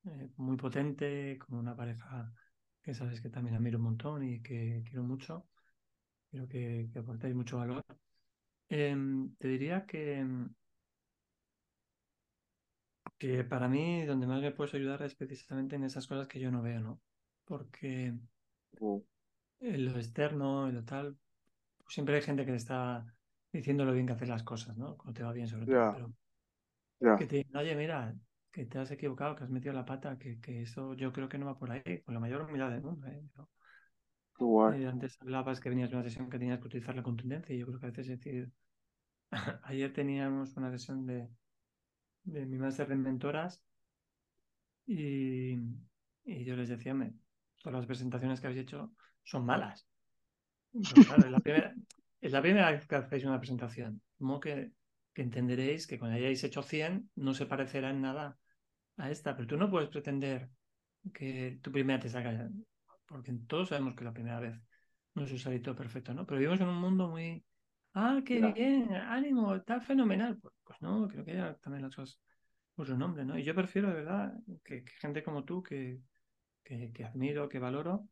eh, 0.06 0.30
muy 0.38 0.58
potente, 0.58 1.38
con 1.40 1.58
una 1.60 1.76
pareja 1.76 2.34
que 2.82 2.94
sabes 2.94 3.22
que 3.22 3.30
también 3.30 3.56
admiro 3.56 3.78
un 3.78 3.86
montón 3.86 4.24
y 4.24 4.42
que 4.42 4.84
quiero 4.86 5.04
mucho, 5.04 5.48
creo 6.32 6.48
que, 6.48 6.90
que 6.94 7.00
aportáis 7.00 7.36
mucho 7.36 7.58
valor. 7.58 7.84
Em, 8.70 9.36
te 9.38 9.48
diría 9.50 9.86
que, 9.86 10.26
que 13.18 13.44
para 13.44 13.68
mí 13.68 14.06
donde 14.06 14.28
más 14.28 14.42
me 14.42 14.52
puedes 14.52 14.74
ayudar 14.74 15.02
es 15.04 15.16
precisamente 15.16 15.76
en 15.76 15.84
esas 15.84 16.08
cosas 16.08 16.28
que 16.28 16.40
yo 16.40 16.52
no 16.52 16.62
veo, 16.62 16.80
¿no? 16.80 17.02
Porque 17.46 18.14
en 19.60 19.86
lo 19.86 19.92
externo, 19.98 20.68
en 20.68 20.76
lo 20.76 20.84
tal, 20.84 21.18
pues 21.80 21.94
siempre 21.96 22.16
hay 22.16 22.22
gente 22.22 22.46
que 22.46 22.56
está 22.56 23.06
diciendo 23.52 23.86
lo 23.86 23.94
bien 23.94 24.06
que 24.06 24.14
hacer 24.14 24.28
las 24.28 24.44
cosas, 24.44 24.78
¿no? 24.78 24.98
Cuando 24.98 25.14
te 25.14 25.24
va 25.24 25.34
bien 25.34 25.48
sobre 25.48 25.66
todo. 25.66 25.94
Pero 27.00 27.18
que 27.18 27.28
te 27.28 27.36
digan, 27.38 27.58
oye, 27.58 27.76
mira, 27.76 28.16
que 28.52 28.66
te 28.66 28.80
has 28.80 28.92
equivocado, 28.92 29.36
que 29.36 29.44
has 29.44 29.50
metido 29.50 29.74
la 29.74 29.86
pata, 29.86 30.18
que, 30.18 30.40
que 30.40 30.64
eso 30.64 30.94
yo 30.96 31.14
creo 31.14 31.30
que 31.30 31.38
no 31.38 31.46
va 31.46 31.58
por 31.58 31.72
ahí, 31.72 32.02
con 32.04 32.14
la 32.14 32.20
mayor 32.20 32.42
humildad 32.42 32.72
del 32.72 32.82
mundo. 32.82 33.08
¿eh? 33.08 33.24
Eh, 34.74 34.88
antes 34.88 35.20
hablabas 35.22 35.60
que 35.60 35.70
venías 35.70 35.90
de 35.90 35.96
una 35.96 36.04
sesión 36.04 36.30
que 36.30 36.40
tenías 36.40 36.60
que 36.60 36.68
utilizar 36.68 36.96
la 36.96 37.04
contundencia 37.04 37.56
y 37.56 37.60
yo 37.60 37.66
creo 37.68 37.80
que 37.80 37.86
a 37.86 37.90
veces 37.90 38.10
es 38.10 38.20
decir, 38.20 38.52
ayer 39.64 39.94
teníamos 39.94 40.56
una 40.58 40.72
sesión 40.72 41.06
de, 41.06 41.28
de 42.24 42.46
mi 42.46 42.58
máster 42.58 42.88
de 42.88 42.96
mentoras 42.96 43.64
y, 44.86 45.54
y, 46.24 46.46
yo 46.46 46.56
les 46.56 46.70
decía, 46.70 46.94
me, 46.94 47.14
todas 47.62 47.80
las 47.80 47.86
presentaciones 47.86 48.40
que 48.40 48.48
habéis 48.48 48.62
hecho 48.62 48.94
son 49.24 49.46
malas. 49.46 49.88
claro, 50.94 51.26
es, 51.26 51.32
la 51.32 51.40
primera, 51.40 51.76
es 52.22 52.32
la 52.32 52.42
primera 52.42 52.72
vez 52.72 52.88
que 52.88 52.96
hacéis 52.96 53.26
una 53.26 53.40
presentación. 53.40 54.02
Como 54.18 54.40
que, 54.40 54.72
que 55.14 55.22
entenderéis 55.22 55.88
que 55.88 56.00
cuando 56.00 56.18
hayáis 56.18 56.44
hecho 56.44 56.64
100 56.64 57.12
no 57.16 57.34
se 57.34 57.46
parecerá 57.46 57.92
en 57.92 58.02
nada 58.02 58.38
a 58.98 59.12
esta, 59.12 59.36
pero 59.36 59.48
tú 59.48 59.58
no 59.58 59.70
puedes 59.70 59.90
pretender 59.90 60.50
que 61.14 61.60
tu 61.62 61.72
primera 61.72 62.00
te 62.00 62.10
salga 62.10 62.50
porque 63.06 63.34
todos 63.48 63.70
sabemos 63.70 63.96
que 63.96 64.04
la 64.04 64.14
primera 64.14 64.40
vez 64.40 64.60
no 65.16 65.24
es 65.24 65.32
un 65.32 65.40
salito 65.40 65.76
perfecto, 65.76 66.14
¿no? 66.14 66.26
Pero 66.26 66.40
vivimos 66.40 66.60
en 66.60 66.68
un 66.68 66.80
mundo 66.80 67.08
muy, 67.08 67.44
ah, 67.94 68.22
qué 68.24 68.52
bien, 68.52 68.94
ánimo, 68.94 69.56
está 69.56 69.80
fenomenal. 69.80 70.38
Pues, 70.38 70.54
pues, 70.64 70.82
no, 70.82 71.08
creo 71.08 71.26
que 71.26 71.34
ya 71.34 71.56
también 71.56 71.84
las 71.84 71.96
cosas 71.96 72.20
por 72.76 72.86
su 72.86 72.98
nombre, 72.98 73.26
¿no? 73.26 73.38
Y 73.38 73.44
yo 73.44 73.56
prefiero, 73.56 73.88
de 73.88 73.96
verdad, 73.96 74.34
que, 74.64 74.84
gente 75.00 75.24
como 75.24 75.44
tú, 75.44 75.64
que, 75.64 76.02
que, 76.64 76.92
que, 76.92 77.06
admiro, 77.06 77.50
que 77.50 77.58
valoro, 77.58 78.08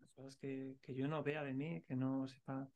las 0.00 0.10
cosas 0.10 0.36
que, 0.36 0.76
que, 0.82 0.94
yo 0.94 1.06
no 1.06 1.22
vea 1.22 1.44
de 1.44 1.54
mí, 1.54 1.82
que 1.86 1.94
no 1.94 2.26
sepa 2.26 2.68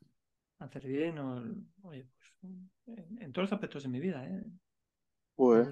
hacer 0.58 0.86
bien, 0.86 1.18
o, 1.18 1.42
oye, 1.82 2.06
pues, 2.16 3.00
en, 3.20 3.32
todos 3.32 3.50
los 3.50 3.52
aspectos 3.52 3.82
de 3.82 3.88
mi 3.88 4.00
vida, 4.00 4.26
¿eh? 4.26 4.44
Pues. 5.34 5.68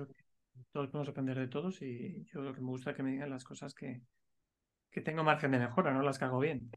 Todos 0.70 0.88
podemos 0.90 1.08
aprender 1.08 1.38
de 1.38 1.48
todos 1.48 1.80
y 1.82 2.24
yo 2.24 2.42
lo 2.42 2.54
que 2.54 2.60
me 2.60 2.68
gusta 2.68 2.90
es 2.90 2.96
que 2.96 3.02
me 3.02 3.12
digan 3.12 3.30
las 3.30 3.44
cosas 3.44 3.74
que, 3.74 4.02
que 4.90 5.00
tengo 5.00 5.24
margen 5.24 5.52
de 5.52 5.58
mejora, 5.58 5.92
no 5.92 6.02
las 6.02 6.18
que 6.18 6.24
hago 6.26 6.40
bien. 6.40 6.70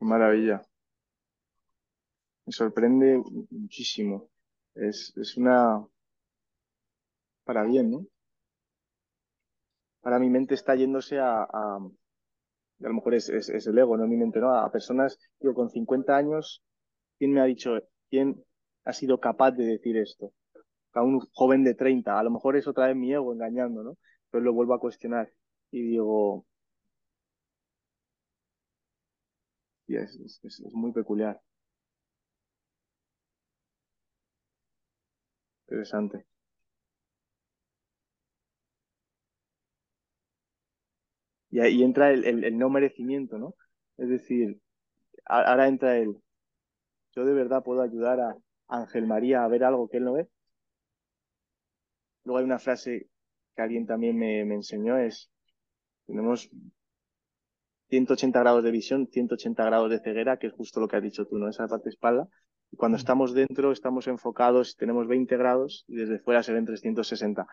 Maravilla. 0.00 0.62
Me 2.46 2.52
sorprende 2.52 3.22
muchísimo. 3.50 4.30
Es, 4.74 5.16
es 5.16 5.36
una... 5.36 5.86
para 7.44 7.64
bien, 7.64 7.90
¿no? 7.90 8.06
Ahora 10.02 10.18
mi 10.18 10.30
mente 10.30 10.54
está 10.54 10.74
yéndose 10.74 11.20
a, 11.20 11.42
a, 11.44 11.78
a 12.84 12.88
lo 12.88 12.94
mejor 12.94 13.14
es, 13.14 13.28
es, 13.28 13.66
el 13.66 13.78
ego, 13.78 13.96
no 13.96 14.06
mi 14.06 14.16
mente, 14.16 14.40
¿no? 14.40 14.54
A 14.54 14.70
personas, 14.70 15.18
digo, 15.40 15.54
con 15.54 15.70
50 15.70 16.16
años, 16.16 16.62
¿quién 17.18 17.32
me 17.32 17.40
ha 17.40 17.44
dicho, 17.44 17.72
quién 18.10 18.44
ha 18.84 18.92
sido 18.92 19.20
capaz 19.20 19.52
de 19.52 19.64
decir 19.66 19.96
esto? 19.96 20.32
A 20.94 21.02
un 21.02 21.20
joven 21.32 21.64
de 21.64 21.74
30, 21.74 22.18
a 22.18 22.22
lo 22.22 22.30
mejor 22.30 22.56
es 22.56 22.66
otra 22.68 22.86
vez 22.88 22.96
mi 22.96 23.12
ego 23.12 23.32
engañando, 23.32 23.82
¿no? 23.82 23.98
Pero 24.30 24.44
lo 24.44 24.52
vuelvo 24.54 24.74
a 24.74 24.80
cuestionar 24.80 25.32
y 25.70 25.82
digo, 25.82 26.46
y 29.86 29.96
es, 29.96 30.16
es, 30.20 30.40
es 30.42 30.72
muy 30.74 30.92
peculiar. 30.92 31.40
Interesante. 35.66 36.24
Y 41.52 41.60
ahí 41.60 41.82
entra 41.82 42.10
el, 42.10 42.24
el, 42.24 42.44
el, 42.44 42.58
no 42.58 42.70
merecimiento, 42.70 43.38
¿no? 43.38 43.54
Es 43.98 44.08
decir, 44.08 44.58
ahora 45.26 45.68
entra 45.68 45.98
él. 45.98 46.16
Yo 47.14 47.24
de 47.24 47.34
verdad 47.34 47.62
puedo 47.62 47.82
ayudar 47.82 48.20
a 48.20 48.36
Ángel 48.68 49.06
María 49.06 49.44
a 49.44 49.48
ver 49.48 49.62
algo 49.62 49.88
que 49.88 49.98
él 49.98 50.04
no 50.04 50.14
ve. 50.14 50.28
Luego 52.24 52.38
hay 52.38 52.44
una 52.44 52.58
frase 52.58 53.08
que 53.54 53.62
alguien 53.62 53.86
también 53.86 54.16
me, 54.16 54.44
me 54.46 54.54
enseñó, 54.54 54.96
es, 54.96 55.30
tenemos 56.06 56.50
180 57.90 58.40
grados 58.40 58.64
de 58.64 58.70
visión, 58.70 59.06
180 59.06 59.62
grados 59.62 59.90
de 59.90 60.00
ceguera, 60.00 60.38
que 60.38 60.46
es 60.46 60.54
justo 60.54 60.80
lo 60.80 60.88
que 60.88 60.96
has 60.96 61.02
dicho 61.02 61.26
tú, 61.26 61.36
¿no? 61.36 61.50
Esa 61.50 61.68
parte 61.68 61.90
espalda. 61.90 62.26
Y 62.70 62.76
cuando 62.76 62.96
estamos 62.96 63.34
dentro, 63.34 63.70
estamos 63.72 64.06
enfocados, 64.06 64.76
tenemos 64.76 65.06
20 65.06 65.36
grados 65.36 65.84
y 65.86 65.96
desde 65.96 66.18
fuera 66.18 66.42
se 66.42 66.54
ven 66.54 66.64
360. 66.64 67.46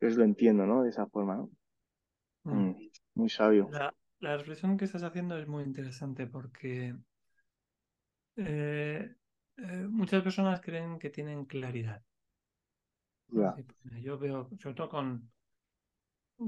Es 0.00 0.16
lo 0.16 0.24
entiendo, 0.24 0.64
¿no? 0.64 0.84
De 0.84 0.88
esa 0.88 1.06
forma, 1.08 1.36
¿no? 1.36 1.50
Mm, 2.44 2.87
muy 3.18 3.28
sabio. 3.28 3.68
La, 3.70 3.94
la, 4.20 4.36
reflexión 4.36 4.76
que 4.76 4.84
estás 4.84 5.02
haciendo 5.02 5.36
es 5.36 5.46
muy 5.46 5.64
interesante 5.64 6.26
porque 6.26 6.94
eh, 8.36 9.14
eh, 9.56 9.86
muchas 9.90 10.22
personas 10.22 10.60
creen 10.60 10.98
que 10.98 11.10
tienen 11.10 11.44
claridad. 11.44 12.02
Pues, 13.26 13.54
yo 14.00 14.18
veo, 14.18 14.48
sobre 14.58 14.74
todo 14.74 14.88
con, 14.88 15.30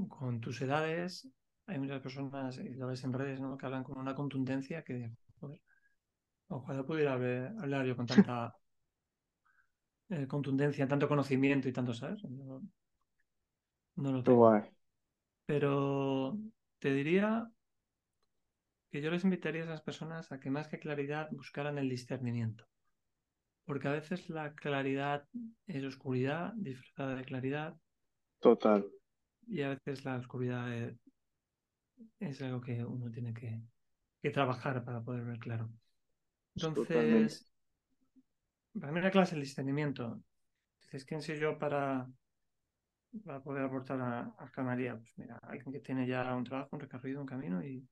con 0.07 0.39
tus 0.39 0.61
edades, 0.61 1.29
hay 1.67 1.77
muchas 1.77 2.01
personas, 2.01 2.57
y 2.57 2.73
lo 2.73 2.87
ves 2.87 3.03
en 3.03 3.13
redes, 3.13 3.39
¿no? 3.39 3.57
que 3.57 3.65
hablan 3.65 3.83
con 3.83 3.99
una 3.99 4.15
contundencia 4.15 4.83
que, 4.83 5.11
joder, 5.39 5.59
ojalá 6.47 6.83
pudiera 6.83 7.13
hablar 7.13 7.85
yo 7.85 7.95
con 7.95 8.07
tanta 8.31 8.55
eh, 10.09 10.27
contundencia, 10.27 10.87
tanto 10.87 11.07
conocimiento 11.07 11.67
y 11.67 11.73
tanto, 11.73 11.93
¿sabes? 11.93 12.23
No, 12.23 12.61
lo 13.95 14.23
tengo. 14.23 14.61
Pero 15.45 16.37
te 16.81 16.91
diría 16.91 17.47
que 18.89 19.01
yo 19.01 19.11
les 19.11 19.23
invitaría 19.23 19.61
a 19.61 19.65
esas 19.65 19.81
personas 19.81 20.31
a 20.31 20.39
que 20.39 20.49
más 20.49 20.67
que 20.67 20.79
claridad 20.79 21.29
buscaran 21.31 21.77
el 21.77 21.87
discernimiento. 21.87 22.65
Porque 23.65 23.87
a 23.87 23.91
veces 23.91 24.29
la 24.29 24.53
claridad 24.55 25.27
es 25.67 25.83
oscuridad 25.85 26.53
disfrazada 26.55 27.15
de 27.15 27.23
claridad. 27.23 27.77
Total. 28.39 28.85
Y 29.47 29.61
a 29.61 29.69
veces 29.69 30.03
la 30.03 30.17
oscuridad 30.17 30.73
es, 32.19 32.41
algo 32.41 32.59
que 32.59 32.83
uno 32.83 33.11
tiene 33.11 33.33
que, 33.33 34.31
trabajar 34.31 34.83
para 34.83 35.01
poder 35.01 35.23
ver 35.23 35.37
claro. 35.37 35.69
Entonces, 36.55 37.47
para 38.79 38.91
mí 38.91 39.01
la 39.01 39.11
clase 39.11 39.35
el 39.35 39.41
discernimiento. 39.41 40.19
Dices, 40.81 41.05
¿quién 41.05 41.21
soy 41.21 41.39
yo 41.39 41.59
para, 41.59 42.09
para 43.25 43.41
poder 43.41 43.65
aportar 43.65 43.99
a, 44.01 44.33
a 44.37 44.51
Canaria? 44.51 44.97
Pues 44.97 45.13
mira, 45.17 45.37
alguien 45.43 45.71
que 45.71 45.79
tiene 45.79 46.07
ya 46.07 46.35
un 46.35 46.43
trabajo, 46.43 46.69
un 46.73 46.79
recorrido, 46.79 47.21
un 47.21 47.27
camino 47.27 47.63
y, 47.63 47.87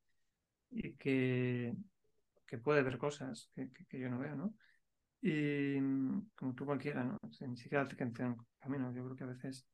y 0.72 0.94
que, 0.96 1.76
que 2.46 2.58
puede 2.58 2.84
ver 2.84 2.98
cosas 2.98 3.50
que, 3.56 3.70
que 3.72 4.00
yo 4.00 4.10
no 4.10 4.20
veo, 4.20 4.36
¿no? 4.36 4.54
Y 5.22 5.80
mm, 5.80 6.32
como 6.36 6.54
tú 6.56 6.66
cualquiera, 6.66 7.04
¿no? 7.04 7.18
ni 7.48 7.58
siquiera 7.58 7.84
hace 7.84 7.96
que 7.96 8.04
un 8.04 8.14
camino. 8.60 8.94
Yo 8.94 9.04
creo 9.04 9.16
que 9.16 9.24
a 9.24 9.28
veces 9.28 9.68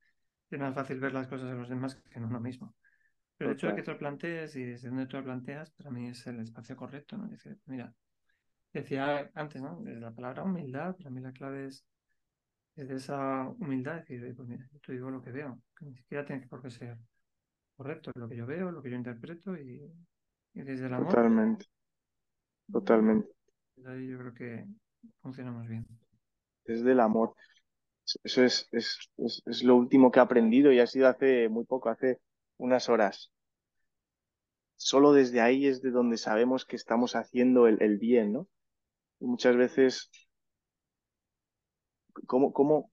es 0.49 0.59
más 0.59 0.73
fácil 0.73 0.99
ver 0.99 1.13
las 1.13 1.27
cosas 1.27 1.49
de 1.49 1.55
los 1.55 1.69
demás 1.69 1.95
que 1.95 2.17
en 2.17 2.25
uno 2.25 2.39
mismo. 2.39 2.75
Pero 3.37 3.51
el 3.51 3.57
hecho 3.57 3.67
de 3.67 3.75
que 3.75 3.83
tú 3.83 3.91
lo 3.91 3.97
plantees 3.97 4.55
y 4.55 4.63
desde 4.63 4.89
donde 4.89 5.07
tú 5.07 5.17
lo 5.17 5.23
planteas, 5.23 5.71
para 5.71 5.91
mí 5.91 6.07
es 6.07 6.25
el 6.27 6.39
espacio 6.39 6.75
correcto, 6.75 7.17
¿no? 7.17 7.27
Decir, 7.27 7.59
mira, 7.65 7.93
decía 8.73 9.29
antes, 9.35 9.61
¿no? 9.61 9.81
Desde 9.81 9.99
la 9.99 10.11
palabra 10.13 10.43
humildad, 10.43 10.95
para 10.95 11.09
mí 11.09 11.21
la 11.21 11.33
clave 11.33 11.67
es 11.67 11.85
desde 12.75 12.95
esa 12.95 13.47
humildad 13.59 14.03
decir, 14.05 14.35
pues 14.35 14.47
mira, 14.47 14.67
yo 14.71 14.79
te 14.79 14.91
digo 14.91 15.09
lo 15.09 15.21
que 15.21 15.31
veo, 15.31 15.59
que 15.77 15.85
ni 15.85 15.95
siquiera 15.95 16.25
tiene 16.25 16.45
por 16.47 16.61
qué 16.61 16.69
ser 16.69 16.97
correcto, 17.75 18.11
lo 18.15 18.27
que 18.27 18.35
yo 18.35 18.45
veo, 18.45 18.71
lo 18.71 18.81
que 18.81 18.89
yo 18.89 18.97
interpreto 18.97 19.55
y, 19.55 19.81
desde 20.53 20.85
el 20.87 20.93
amor. 20.93 21.09
Totalmente. 21.09 21.65
Totalmente. 22.71 23.29
ahí 23.85 24.07
yo 24.07 24.17
creo 24.17 24.33
que 24.33 24.65
funcionamos 25.21 25.67
bien. 25.67 25.85
Desde 26.65 26.91
el 26.91 26.99
amor. 26.99 27.33
Eso 28.23 28.43
es, 28.43 28.67
es, 28.71 29.11
es, 29.17 29.63
lo 29.63 29.75
último 29.75 30.11
que 30.11 30.19
he 30.19 30.21
aprendido 30.21 30.71
y 30.71 30.79
ha 30.79 30.87
sido 30.87 31.07
hace 31.07 31.49
muy 31.49 31.65
poco, 31.65 31.89
hace 31.89 32.21
unas 32.57 32.87
horas. 32.87 33.31
Solo 34.75 35.13
desde 35.13 35.41
ahí 35.41 35.67
es 35.67 35.81
de 35.81 35.91
donde 35.91 36.17
sabemos 36.17 36.65
que 36.65 36.75
estamos 36.75 37.15
haciendo 37.15 37.67
el, 37.67 37.81
el 37.81 37.97
bien, 37.97 38.33
¿no? 38.33 38.47
Y 39.19 39.25
muchas 39.25 39.55
veces, 39.55 40.11
¿cómo, 42.27 42.53
cómo? 42.53 42.91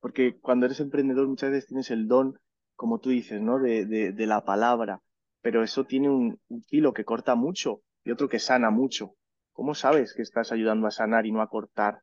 Porque 0.00 0.38
cuando 0.40 0.66
eres 0.66 0.80
emprendedor 0.80 1.28
muchas 1.28 1.50
veces 1.50 1.66
tienes 1.66 1.90
el 1.90 2.08
don, 2.08 2.38
como 2.74 3.00
tú 3.00 3.10
dices, 3.10 3.40
¿no? 3.40 3.58
De, 3.58 3.84
de, 3.86 4.12
de 4.12 4.26
la 4.26 4.44
palabra, 4.44 5.00
pero 5.42 5.62
eso 5.62 5.84
tiene 5.84 6.08
un, 6.08 6.40
un 6.48 6.64
filo 6.64 6.92
que 6.92 7.04
corta 7.04 7.34
mucho 7.34 7.82
y 8.04 8.10
otro 8.10 8.28
que 8.28 8.38
sana 8.38 8.70
mucho. 8.70 9.14
¿Cómo 9.52 9.74
sabes 9.74 10.14
que 10.14 10.22
estás 10.22 10.52
ayudando 10.52 10.86
a 10.86 10.90
sanar 10.90 11.26
y 11.26 11.32
no 11.32 11.42
a 11.42 11.48
cortar? 11.48 12.02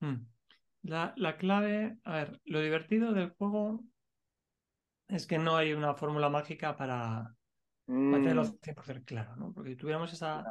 Hmm. 0.00 0.26
La, 0.82 1.12
la, 1.16 1.36
clave, 1.36 1.98
a 2.04 2.12
ver, 2.12 2.40
lo 2.44 2.60
divertido 2.60 3.12
del 3.12 3.30
juego 3.30 3.82
es 5.08 5.26
que 5.26 5.38
no 5.38 5.56
hay 5.56 5.72
una 5.72 5.94
fórmula 5.94 6.28
mágica 6.28 6.76
para, 6.76 7.34
hacerlo 7.88 8.44
100% 8.44 9.00
mm. 9.00 9.04
claro, 9.04 9.36
¿no? 9.36 9.52
Porque 9.52 9.70
si 9.70 9.76
tuviéramos 9.76 10.12
esa 10.12 10.44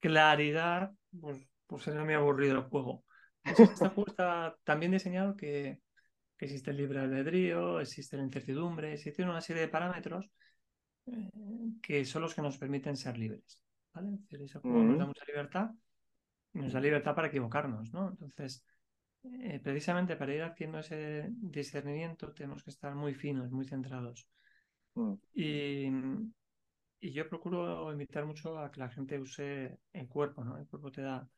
claridad, 0.00 0.92
pues, 1.20 1.46
pues 1.66 1.82
sería 1.82 2.04
muy 2.04 2.14
aburrido 2.14 2.56
el 2.56 2.62
juego. 2.62 3.04
Este 3.50 3.88
juego 3.88 4.06
está 4.06 4.56
tan 4.64 4.80
bien 4.80 4.92
diseñado 4.92 5.36
que, 5.36 5.80
que 6.36 6.44
existe 6.44 6.70
el 6.70 6.76
libre 6.76 7.00
albedrío, 7.00 7.80
existe 7.80 8.16
la 8.16 8.22
incertidumbre, 8.22 8.92
existe 8.92 9.22
una 9.24 9.40
serie 9.40 9.62
de 9.62 9.68
parámetros 9.68 10.30
eh, 11.06 11.30
que 11.82 12.04
son 12.04 12.22
los 12.22 12.34
que 12.34 12.42
nos 12.42 12.58
permiten 12.58 12.96
ser 12.96 13.18
libres. 13.18 13.60
¿vale? 13.92 14.18
ese 14.30 14.58
juego 14.60 14.82
nos 14.82 14.98
da 14.98 15.06
mucha 15.06 15.24
libertad 15.26 15.70
y 16.54 16.58
nos 16.58 16.72
da 16.72 16.80
libertad 16.80 17.14
para 17.14 17.28
equivocarnos, 17.28 17.92
¿no? 17.92 18.10
Entonces, 18.10 18.64
eh, 19.24 19.60
precisamente 19.62 20.16
para 20.16 20.34
ir 20.34 20.42
haciendo 20.42 20.78
ese 20.78 21.28
discernimiento 21.30 22.32
tenemos 22.32 22.62
que 22.62 22.70
estar 22.70 22.94
muy 22.94 23.14
finos, 23.14 23.50
muy 23.50 23.66
centrados. 23.66 24.28
Mm. 24.94 25.14
Y, 25.34 25.86
y, 27.00 27.12
yo 27.12 27.28
procuro 27.28 27.90
invitar 27.92 28.24
mucho 28.24 28.58
a 28.58 28.70
que 28.70 28.80
la 28.80 28.88
gente 28.88 29.18
use 29.18 29.78
el 29.92 30.08
cuerpo, 30.08 30.44
¿no? 30.44 30.56
El 30.56 30.66
cuerpo 30.66 30.90
te 30.90 31.02
da 31.02 31.28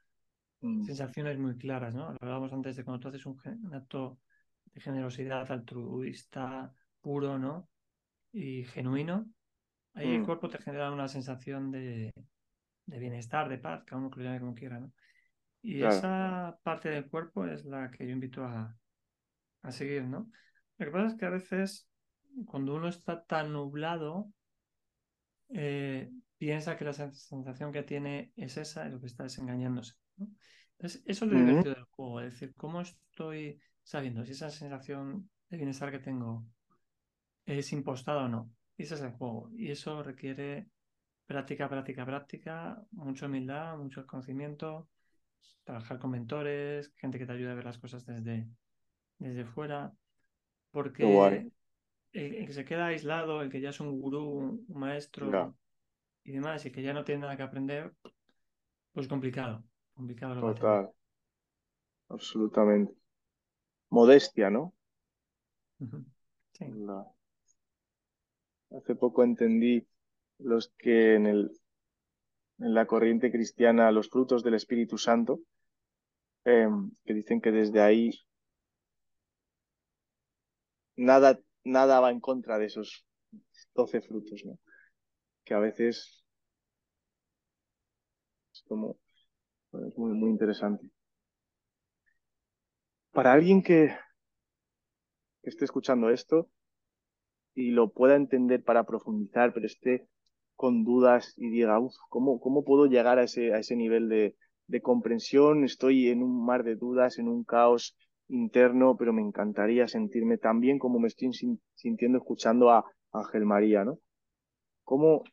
mm. 0.61 0.85
sensaciones 0.85 1.39
muy 1.39 1.57
claras, 1.57 1.95
¿no? 1.95 2.09
Hablábamos 2.21 2.53
antes 2.53 2.77
de 2.77 2.85
cuando 2.85 3.01
tú 3.01 3.09
haces 3.09 3.27
un, 3.27 3.39
acto 3.73 4.19
de 4.73 4.81
generosidad 4.81 5.51
altruista, 5.51 6.73
puro, 7.01 7.39
¿no? 7.39 7.69
Y 8.33 8.65
genuino, 8.65 9.27
ahí 9.95 10.15
el 10.15 10.23
mm. 10.23 10.27
cuerpo 10.27 10.49
te 10.49 10.59
genera 10.59 10.93
una 10.93 11.09
sensación 11.09 11.71
de, 11.71 12.13
de 12.87 12.99
bienestar, 12.99 13.49
de 13.49 13.59
paz, 13.59 13.85
cada 13.85 14.01
uno 14.01 14.11
que 14.11 14.21
lo 14.21 14.27
llame 14.27 14.41
como 14.41 14.55
quiera, 14.55 14.81
¿no? 14.81 14.93
Y 15.63 15.83
esa 15.83 16.59
parte 16.63 16.89
del 16.89 17.09
cuerpo 17.09 17.45
es 17.45 17.67
la 17.67 17.91
que 17.91 18.07
yo 18.07 18.13
invito 18.13 18.45
a, 18.45 18.75
a 19.63 19.73
seguir, 19.73 20.05
¿no? 20.05 20.31
Lo 20.79 20.87
que 20.87 20.93
pasa 20.93 21.09
es 21.09 21.15
que 21.17 21.27
a 21.27 21.31
veces 21.31 21.91
cuando 22.47 22.75
uno 22.75 22.89
está 22.89 23.25
tan 23.25 23.53
nublado, 23.53 24.33
eh, 25.51 26.11
piensa 26.39 26.77
que 26.77 26.85
la 26.85 26.93
sensación 26.93 27.73
que 27.73 27.83
tiene 27.83 28.33
es 28.37 28.57
esa 28.57 28.87
y 28.87 28.91
lo 28.91 29.01
que 29.01 29.07
está 29.07 29.25
desengañándose. 29.25 29.95
¿No? 30.21 30.29
Entonces, 30.79 31.03
eso 31.05 31.25
es 31.25 31.33
lo 31.33 31.39
divertido 31.39 31.75
del 31.75 31.85
juego, 31.85 32.21
es 32.21 32.33
decir, 32.33 32.55
cómo 32.55 32.81
estoy 32.81 33.61
sabiendo 33.83 34.25
si 34.25 34.33
esa 34.33 34.51
sensación 34.51 35.29
de 35.51 35.57
bienestar 35.57 35.91
que 35.91 35.99
tengo 35.99 36.47
es 37.45 37.73
impostada 37.73 38.25
o 38.25 38.29
no. 38.29 38.51
Y 38.77 38.85
ese 38.85 38.95
es 38.95 39.03
el 39.03 39.11
juego. 39.11 39.51
Y 39.53 39.71
eso 39.71 40.03
requiere 40.03 40.69
práctica, 41.27 41.69
práctica, 41.69 42.07
práctica, 42.07 42.83
mucha 42.93 43.27
humildad, 43.27 43.77
mucho 43.77 44.07
conocimiento, 44.07 44.89
trabajar 45.65 45.99
con 45.99 46.11
mentores, 46.11 46.93
gente 46.97 47.19
que 47.19 47.27
te 47.27 47.33
ayude 47.33 47.51
a 47.51 47.55
ver 47.55 47.65
las 47.65 47.79
cosas 47.79 48.07
desde, 48.07 48.49
desde 49.19 49.45
fuera, 49.45 49.93
porque 50.71 51.51
el, 52.13 52.47
que 52.47 52.53
se 52.53 52.65
queda 52.65 52.87
aislado, 52.87 53.43
el 53.43 53.51
que 53.51 53.61
ya 53.61 53.71
es 53.71 53.81
un 53.81 54.01
gurú, 54.01 54.65
un 54.67 54.79
maestro 54.81 55.55
y 56.25 56.33
demás, 56.33 56.65
y 56.67 56.73
que 56.73 56.83
ya 56.83 56.93
no 56.93 57.05
tiene 57.05 57.23
nada 57.23 57.37
que 57.37 57.43
aprender, 57.43 57.95
pues 58.93 59.07
complicado, 59.07 59.65
complicado. 60.01 60.35
Lo 60.35 60.55
Total, 60.55 60.91
absolutamente. 62.09 62.95
Modestia, 63.91 64.51
¿no? 64.51 64.75
Sí. 66.53 66.65
Hace 68.71 68.95
poco 68.95 69.25
entendí 69.25 69.87
los 70.39 70.73
que 70.79 71.17
en, 71.17 71.27
el, 71.27 71.51
en 72.59 72.75
la 72.75 72.87
corriente 72.87 73.31
cristiana 73.31 73.91
los 73.91 74.09
frutos 74.09 74.43
del 74.43 74.55
Espíritu 74.55 74.97
Santo, 74.97 75.41
em, 76.45 76.93
que 77.05 77.15
dicen 77.15 77.41
que 77.41 77.51
desde 77.51 77.81
ahí 77.81 78.11
nada, 80.97 81.39
nada 81.65 82.01
va 82.01 82.11
en 82.11 82.21
contra 82.21 82.59
de 82.59 82.67
esos 82.67 83.05
doce 83.75 84.01
frutos, 84.01 84.45
¿no? 84.45 84.59
Que 85.45 85.55
a 85.55 85.59
veces 85.59 86.25
es 88.53 88.63
como 88.63 88.99
es 89.73 89.97
muy, 89.99 90.13
muy 90.13 90.31
interesante. 90.31 90.87
Para 93.13 93.33
alguien 93.33 93.63
que, 93.63 93.91
esté 95.43 95.65
escuchando 95.65 96.11
esto 96.11 96.49
y 97.55 97.71
lo 97.71 97.91
pueda 97.91 98.17
entender 98.17 98.63
para 98.63 98.85
profundizar, 98.85 99.53
pero 99.53 99.67
esté 99.67 100.09
con 100.55 100.85
dudas 100.85 101.35
y 101.37 101.51
diga, 101.51 101.79
uff, 101.81 101.95
¿cómo, 102.09 102.41
¿cómo 102.41 102.65
puedo 102.65 102.87
llegar 102.87 103.19
a 103.19 103.25
ese, 103.25 103.55
a 103.55 103.59
ese 103.59 103.77
nivel 103.77 104.09
de, 104.09 104.37
de 104.67 104.83
comprensión? 104.83 105.65
Estoy 105.65 106.09
en 106.09 106.23
un 106.23 106.45
mar 106.45 106.63
de 106.65 106.77
dudas, 106.77 107.19
en 107.19 107.29
un 107.29 107.45
caos 107.45 107.97
interno, 108.29 108.97
pero 108.97 109.13
me 109.13 109.23
encantaría 109.23 109.89
sentirme 109.89 110.39
tan 110.39 110.61
bien 110.61 110.79
como 110.79 111.01
me 111.01 111.09
estoy 111.09 111.31
sintiendo 111.75 112.19
escuchando 112.19 112.71
a 112.71 112.85
Ángel 113.13 113.45
María, 113.45 113.85
¿no? 113.85 113.99
¿Cómo, 114.85 115.25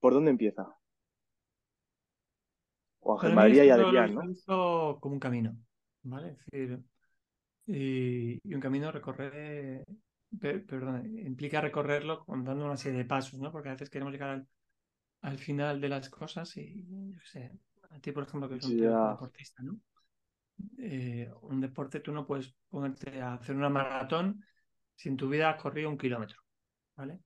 por 0.00 0.14
dónde 0.14 0.30
empieza? 0.30 0.66
O 3.06 3.14
Ángel 3.14 3.34
María 3.34 3.64
y 3.64 3.70
Adrián, 3.70 4.14
¿no? 4.14 4.98
como 5.00 5.14
un 5.14 5.20
camino, 5.20 5.56
¿vale? 6.02 6.30
Es 6.30 6.38
decir, 6.50 6.80
y, 7.66 8.52
un 8.52 8.60
camino 8.60 8.90
recorrer, 8.90 9.84
perdón, 10.40 11.16
implica 11.20 11.60
recorrerlo 11.60 12.24
dando 12.26 12.64
una 12.64 12.76
serie 12.76 12.98
de 12.98 13.04
pasos, 13.04 13.38
¿no? 13.38 13.52
Porque 13.52 13.68
a 13.68 13.72
veces 13.72 13.90
queremos 13.90 14.12
llegar 14.12 14.44
al, 15.20 15.38
final 15.38 15.80
de 15.80 15.88
las 15.88 16.10
cosas 16.10 16.56
y, 16.56 16.84
yo 17.12 17.20
sé, 17.22 17.52
a 17.90 18.00
ti, 18.00 18.10
por 18.10 18.24
ejemplo, 18.24 18.48
que 18.48 18.56
eres 18.56 18.66
un 18.66 18.76
deportista, 18.76 19.62
¿no? 19.62 19.78
Eh, 20.78 21.30
un 21.42 21.60
deporte, 21.60 22.00
tú 22.00 22.10
no 22.10 22.26
puedes 22.26 22.56
ponerte 22.68 23.20
a 23.20 23.34
hacer 23.34 23.54
una 23.54 23.68
maratón 23.68 24.42
si 24.96 25.10
en 25.10 25.16
tu 25.16 25.28
vida 25.28 25.50
has 25.50 25.62
corrido 25.62 25.90
un 25.90 25.98
kilómetro, 25.98 26.40
¿vale? 26.96 27.20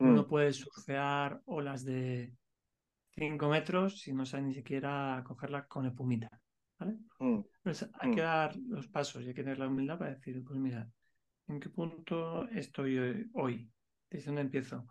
No 0.00 0.22
mm. 0.22 0.28
puedes 0.28 0.56
surfear 0.56 1.40
olas 1.46 1.82
de 1.82 2.36
5 3.16 3.48
metros 3.48 4.00
si 4.00 4.12
no 4.12 4.26
sabes 4.26 4.46
ni 4.46 4.54
siquiera 4.54 5.22
cogerla 5.24 5.66
con 5.66 5.86
espumita, 5.86 6.28
¿vale? 6.78 6.98
Mm. 7.18 7.40
Pues 7.62 7.88
hay 8.00 8.10
que 8.10 8.20
mm. 8.20 8.24
dar 8.24 8.56
los 8.56 8.88
pasos 8.88 9.22
y 9.22 9.28
hay 9.28 9.34
que 9.34 9.42
tener 9.42 9.58
la 9.58 9.68
humildad 9.68 9.98
para 9.98 10.14
decir, 10.14 10.42
pues 10.44 10.58
mira, 10.58 10.88
¿en 11.48 11.60
qué 11.60 11.68
punto 11.70 12.48
estoy 12.48 12.98
hoy? 12.98 13.30
hoy? 13.34 13.70
¿Desde 14.10 14.26
dónde 14.26 14.42
empiezo? 14.42 14.86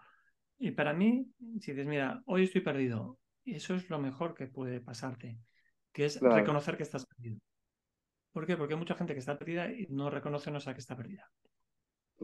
Y 0.57 0.71
para 0.71 0.93
mí, 0.93 1.29
si 1.59 1.71
dices, 1.71 1.88
mira, 1.88 2.21
hoy 2.25 2.43
estoy 2.43 2.62
perdido, 2.62 3.19
eso 3.45 3.75
es 3.75 3.89
lo 3.89 3.99
mejor 3.99 4.33
que 4.33 4.47
puede 4.47 4.79
pasarte, 4.79 5.38
que 5.91 6.05
es 6.05 6.19
reconocer 6.21 6.77
que 6.77 6.83
estás 6.83 7.05
perdido. 7.05 7.39
¿Por 8.31 8.47
qué? 8.47 8.57
Porque 8.57 8.73
hay 8.73 8.79
mucha 8.79 8.95
gente 8.95 9.13
que 9.13 9.19
está 9.19 9.38
perdida 9.38 9.71
y 9.71 9.86
no 9.89 10.09
reconoce 10.09 10.49
no 10.49 10.59
sabe 10.59 10.75
que 10.75 10.81
está 10.81 10.95
perdida. 10.95 11.29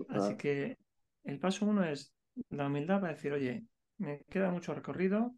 Así 0.09 0.37
que 0.37 0.77
el 1.23 1.39
paso 1.39 1.65
uno 1.65 1.83
es 1.83 2.15
la 2.49 2.67
humildad 2.67 3.01
para 3.01 3.13
decir, 3.13 3.33
oye, 3.33 3.65
me 3.97 4.23
queda 4.29 4.49
mucho 4.49 4.73
recorrido 4.73 5.35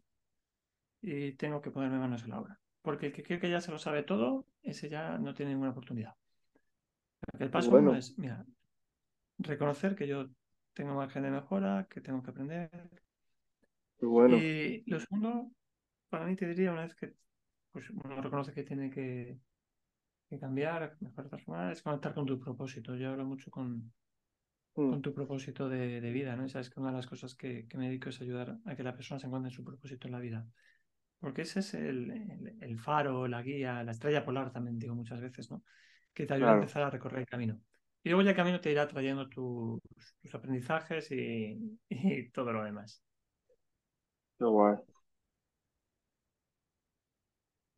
y 1.02 1.32
tengo 1.32 1.60
que 1.60 1.70
ponerme 1.70 1.98
manos 1.98 2.22
en 2.22 2.30
la 2.30 2.40
obra. 2.40 2.58
Porque 2.80 3.06
el 3.06 3.12
que 3.12 3.22
cree 3.22 3.38
que 3.38 3.50
ya 3.50 3.60
se 3.60 3.70
lo 3.70 3.78
sabe 3.78 4.02
todo, 4.02 4.46
ese 4.62 4.88
ya 4.88 5.18
no 5.18 5.34
tiene 5.34 5.52
ninguna 5.52 5.72
oportunidad. 5.72 6.14
El 7.38 7.50
paso 7.50 7.70
uno 7.76 7.94
es, 7.94 8.18
mira, 8.18 8.46
reconocer 9.38 9.94
que 9.94 10.08
yo 10.08 10.30
tengo 10.72 10.94
margen 10.94 11.24
de 11.24 11.30
mejora, 11.30 11.86
que 11.90 12.00
tengo 12.00 12.22
que 12.22 12.30
aprender. 12.30 12.70
bueno. 14.00 14.38
Y 14.38 14.82
lo 14.86 14.98
segundo, 14.98 15.50
para 16.08 16.24
mí 16.24 16.34
te 16.34 16.48
diría, 16.48 16.72
una 16.72 16.82
vez 16.82 16.94
que 16.94 17.12
pues, 17.70 17.90
uno 17.90 18.22
reconoce 18.22 18.52
que 18.52 18.64
tiene 18.64 18.90
que 18.90 19.38
que 20.32 20.38
cambiar, 20.38 20.96
mejor 21.00 21.28
transformar, 21.28 21.72
es 21.72 21.82
conectar 21.82 22.14
con 22.14 22.24
tu 22.24 22.40
propósito. 22.40 22.96
Yo 22.96 23.10
hablo 23.10 23.26
mucho 23.26 23.50
con, 23.50 23.92
mm. 24.76 24.90
con 24.90 25.02
tu 25.02 25.12
propósito 25.12 25.68
de, 25.68 26.00
vida, 26.10 26.34
¿no? 26.36 26.48
sabes 26.48 26.70
que 26.70 26.80
una 26.80 26.88
de 26.88 26.96
las 26.96 27.06
cosas 27.06 27.34
que, 27.34 27.68
me 27.74 27.88
dedico 27.88 28.08
es 28.08 28.18
ayudar 28.22 28.58
a 28.64 28.74
que 28.74 28.82
la 28.82 28.94
persona 28.94 29.20
se 29.20 29.26
encuentre 29.26 29.50
en 29.50 29.54
su 29.54 29.62
propósito 29.62 30.08
en 30.08 30.12
la 30.12 30.20
vida. 30.20 30.46
Porque 31.22 31.42
ese 31.42 31.60
es 31.60 31.72
el, 31.74 32.58
el, 32.60 32.78
faro, 32.80 33.28
la 33.28 33.42
guía, 33.42 33.84
la 33.84 33.92
estrella 33.92 34.24
polar 34.24 34.50
también 34.50 34.76
digo 34.76 34.96
muchas 34.96 35.20
veces, 35.20 35.48
¿no? 35.52 35.62
Que 36.12 36.26
te 36.26 36.34
ayuda 36.34 36.50
a 36.50 36.54
empezar 36.54 36.82
a 36.82 36.90
recorrer 36.90 37.20
el 37.20 37.26
camino. 37.26 37.60
Y 38.02 38.08
luego 38.08 38.22
ya 38.22 38.30
el 38.30 38.36
camino 38.36 38.60
te 38.60 38.72
irá 38.72 38.88
trayendo 38.88 39.28
tus, 39.28 39.80
tus 40.20 40.34
aprendizajes 40.34 41.12
y, 41.12 41.78
y, 41.88 42.28
todo 42.32 42.52
lo 42.52 42.64
demás. 42.64 43.04
Qué 44.36 44.44
guay. 44.44 44.78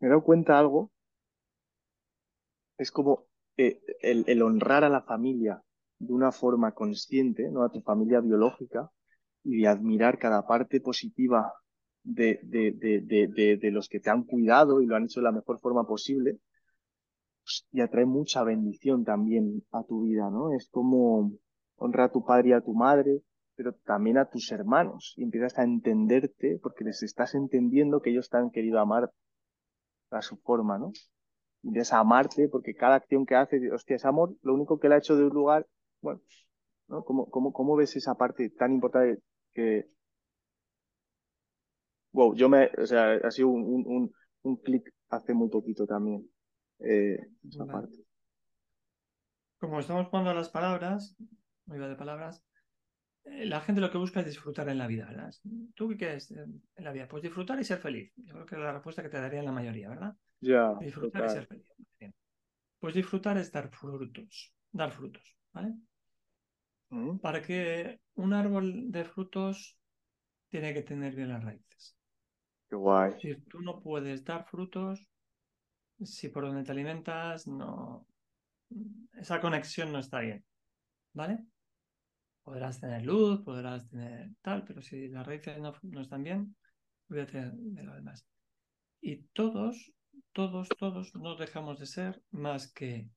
Me 0.00 0.06
he 0.06 0.08
dado 0.08 0.24
cuenta 0.24 0.58
algo 0.58 0.90
es 2.78 2.90
como 2.90 3.26
eh, 3.58 3.80
el, 4.00 4.42
honrar 4.42 4.84
a 4.84 4.88
la 4.88 5.02
familia 5.02 5.62
de 5.98 6.12
una 6.14 6.32
forma 6.32 6.72
consciente, 6.72 7.50
¿no? 7.50 7.62
A 7.62 7.70
tu 7.70 7.82
familia 7.82 8.20
biológica 8.20 8.90
y 9.42 9.60
de 9.60 9.68
admirar 9.68 10.18
cada 10.18 10.46
parte 10.46 10.80
positiva 10.80 11.52
de, 12.04 12.40
de, 12.42 12.72
de, 12.72 13.56
de, 13.56 13.70
los 13.70 13.88
que 13.88 14.00
te 14.00 14.10
han 14.10 14.24
cuidado 14.24 14.80
y 14.80 14.86
lo 14.86 14.96
han 14.96 15.04
hecho 15.04 15.20
de 15.20 15.24
la 15.24 15.32
mejor 15.32 15.58
forma 15.60 15.86
posible, 15.86 16.38
pues, 17.42 17.66
y 17.72 17.80
atrae 17.80 18.06
mucha 18.06 18.44
bendición 18.44 19.04
también 19.04 19.64
a 19.72 19.82
tu 19.84 20.02
vida, 20.04 20.30
¿no? 20.30 20.52
Es 20.54 20.68
como 20.70 21.32
honrar 21.76 22.10
a 22.10 22.12
tu 22.12 22.24
padre 22.24 22.50
y 22.50 22.52
a 22.52 22.60
tu 22.60 22.74
madre, 22.74 23.22
pero 23.56 23.72
también 23.84 24.18
a 24.18 24.26
tus 24.26 24.52
hermanos, 24.52 25.14
y 25.16 25.24
empiezas 25.24 25.58
a 25.58 25.64
entenderte 25.64 26.58
porque 26.62 26.84
les 26.84 27.02
estás 27.02 27.34
entendiendo 27.34 28.00
que 28.00 28.10
ellos 28.10 28.28
te 28.28 28.36
han 28.36 28.50
querido 28.50 28.78
amar 28.80 29.10
a 30.10 30.22
su 30.22 30.36
forma, 30.36 30.78
¿no? 30.78 30.92
desamarte, 31.64 32.48
porque 32.48 32.74
cada 32.74 32.96
acción 32.96 33.26
que 33.26 33.34
hace, 33.34 33.72
hostia, 33.72 33.96
es 33.96 34.04
amor, 34.04 34.34
lo 34.42 34.54
único 34.54 34.78
que 34.78 34.88
le 34.88 34.96
ha 34.96 34.98
hecho 34.98 35.16
de 35.16 35.24
un 35.24 35.34
lugar, 35.34 35.66
bueno, 36.00 36.20
¿no? 36.88 37.04
¿Cómo, 37.04 37.28
cómo, 37.30 37.52
cómo 37.52 37.76
ves 37.76 37.96
esa 37.96 38.14
parte 38.14 38.50
tan 38.50 38.72
importante 38.72 39.22
que... 39.52 39.88
Wow, 42.14 42.34
yo 42.36 42.48
me, 42.48 42.70
o 42.78 42.86
sea, 42.86 43.14
ha 43.14 43.30
sido 43.30 43.48
un, 43.48 43.84
un, 43.86 44.14
un 44.42 44.56
clic 44.58 44.88
hace 45.08 45.34
muy 45.34 45.48
poquito 45.48 45.84
también, 45.84 46.24
eh, 46.78 47.18
esa 47.48 47.66
parte. 47.66 47.98
Como 49.58 49.80
estamos 49.80 50.06
jugando 50.06 50.30
a 50.30 50.34
las 50.34 50.48
palabras, 50.48 51.16
muy 51.66 51.78
de 51.78 51.96
palabras, 51.96 52.40
eh, 53.24 53.46
la 53.46 53.60
gente 53.60 53.80
lo 53.80 53.90
que 53.90 53.98
busca 53.98 54.20
es 54.20 54.26
disfrutar 54.26 54.68
en 54.68 54.78
la 54.78 54.86
vida, 54.86 55.06
¿verdad? 55.06 55.32
¿Tú 55.74 55.88
qué 55.88 55.96
quieres 55.96 56.30
en 56.30 56.62
la 56.76 56.92
vida? 56.92 57.08
Pues 57.08 57.22
disfrutar 57.24 57.58
y 57.58 57.64
ser 57.64 57.78
feliz. 57.78 58.12
Yo 58.16 58.32
creo 58.32 58.46
que 58.46 58.54
es 58.54 58.60
la 58.60 58.72
respuesta 58.72 59.02
que 59.02 59.08
te 59.08 59.20
daría 59.20 59.42
la 59.42 59.52
mayoría, 59.52 59.88
¿verdad? 59.88 60.14
disfrutar 60.80 61.24
y 61.24 61.28
ser 61.30 61.46
feliz. 61.46 61.66
Pues 62.78 62.94
disfrutar 62.94 63.38
es 63.38 63.50
dar 63.50 63.70
frutos, 63.70 64.54
dar 64.70 64.92
frutos, 64.92 65.36
¿vale? 65.52 65.74
Mm. 66.90 67.18
Para 67.18 67.42
que 67.42 67.98
un 68.14 68.34
árbol 68.34 68.92
de 68.92 69.04
frutos 69.04 69.78
tiene 70.50 70.72
que 70.74 70.82
tener 70.82 71.16
bien 71.16 71.30
las 71.30 71.42
raíces. 71.42 71.96
Qué 72.74 72.78
guay. 72.78 73.12
Si 73.20 73.36
tú 73.48 73.60
no 73.60 73.80
puedes 73.80 74.24
dar 74.24 74.44
frutos, 74.46 75.06
si 76.02 76.28
por 76.28 76.44
donde 76.44 76.64
te 76.64 76.72
alimentas, 76.72 77.46
no. 77.46 78.04
Esa 79.12 79.40
conexión 79.40 79.92
no 79.92 80.00
está 80.00 80.18
bien. 80.18 80.44
¿Vale? 81.12 81.38
Podrás 82.42 82.80
tener 82.80 83.06
luz, 83.06 83.42
podrás 83.44 83.88
tener 83.88 84.30
tal, 84.42 84.64
pero 84.64 84.82
si 84.82 85.06
las 85.06 85.24
raíces 85.24 85.56
no, 85.60 86.00
están 86.00 86.24
bien, 86.24 86.56
olvídate 87.08 87.52
de 87.54 87.82
lo 87.84 87.94
demás. 87.94 88.26
Y 89.00 89.18
todos 89.28 89.94
todos, 90.32 90.68
todos 90.76 91.14
no 91.14 91.36
dejamos 91.36 91.78
de 91.78 91.86
ser 91.86 92.20
más 92.32 92.72
que 92.72 93.08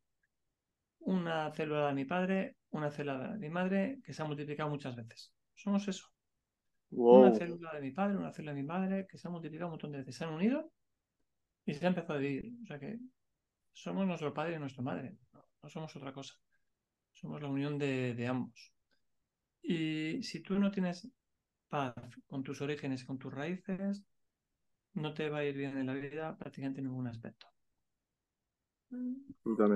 una 1.00 1.52
célula 1.52 1.88
de 1.88 1.93
mi 1.96 2.06
padre, 2.06 2.58
una 2.70 2.91
célula 2.91 3.32
de 3.32 3.39
mi 3.39 3.50
madre 3.50 4.02
que 4.06 4.13
se 4.13 4.22
ha 4.22 4.26
multiplicado 4.26 4.70
muchas 4.70 4.96
veces. 4.96 5.34
Somos 5.56 5.88
eso. 5.88 6.12
Una 6.89 7.34
célula 7.34 7.73
de 7.73 7.82
mi 7.82 7.91
padre, 7.91 8.17
una 8.17 8.32
célula 8.32 8.54
de 8.54 8.62
mi 8.62 8.67
madre 8.67 9.08
que 9.08 9.17
se 9.17 9.28
ha 9.28 9.32
multiplicado 9.32 9.67
un 9.67 9.71
montón 9.71 9.91
de 9.91 10.00
veces. 10.00 10.15
Se 10.15 10.23
han 10.23 10.34
unido 10.34 10.71
y 11.65 11.73
se 11.73 11.86
ha 11.86 11.89
empezado 11.89 12.15
a 12.15 12.21
vivir. 12.21 12.54
O 12.63 12.65
sea 12.65 12.80
que 12.80 12.97
somos 13.73 14.08
nuestro 14.08 14.34
padre 14.34 14.56
y 14.56 14.60
nuestra 14.60 14.84
madre. 14.84 15.17
No, 15.34 15.69
somos 15.69 15.95
otra 15.95 16.13
cosa. 16.13 16.36
Somos 17.13 17.41
la 17.41 17.50
unión 17.50 17.78
de, 17.78 18.13
de 18.13 18.28
ambos. 18.28 18.73
Y 19.62 20.23
si 20.23 20.41
tú 20.41 20.58
no 20.60 20.71
tienes 20.71 21.10
paz 21.67 21.93
con 22.26 22.43
tus 22.43 22.62
orígenes, 22.62 23.04
con 23.04 23.17
tus 23.17 23.34
raíces, 23.34 24.06
no 24.93 25.13
te 25.13 25.30
va 25.30 25.39
a 25.39 25.45
ir 25.45 25.56
bien 25.56 25.78
en 25.78 25.88
la 25.88 25.93
vida 25.93 26.38
prácticamente 26.38 26.80
en 26.80 26.88
ningún 26.88 27.08
aspecto. 27.08 27.47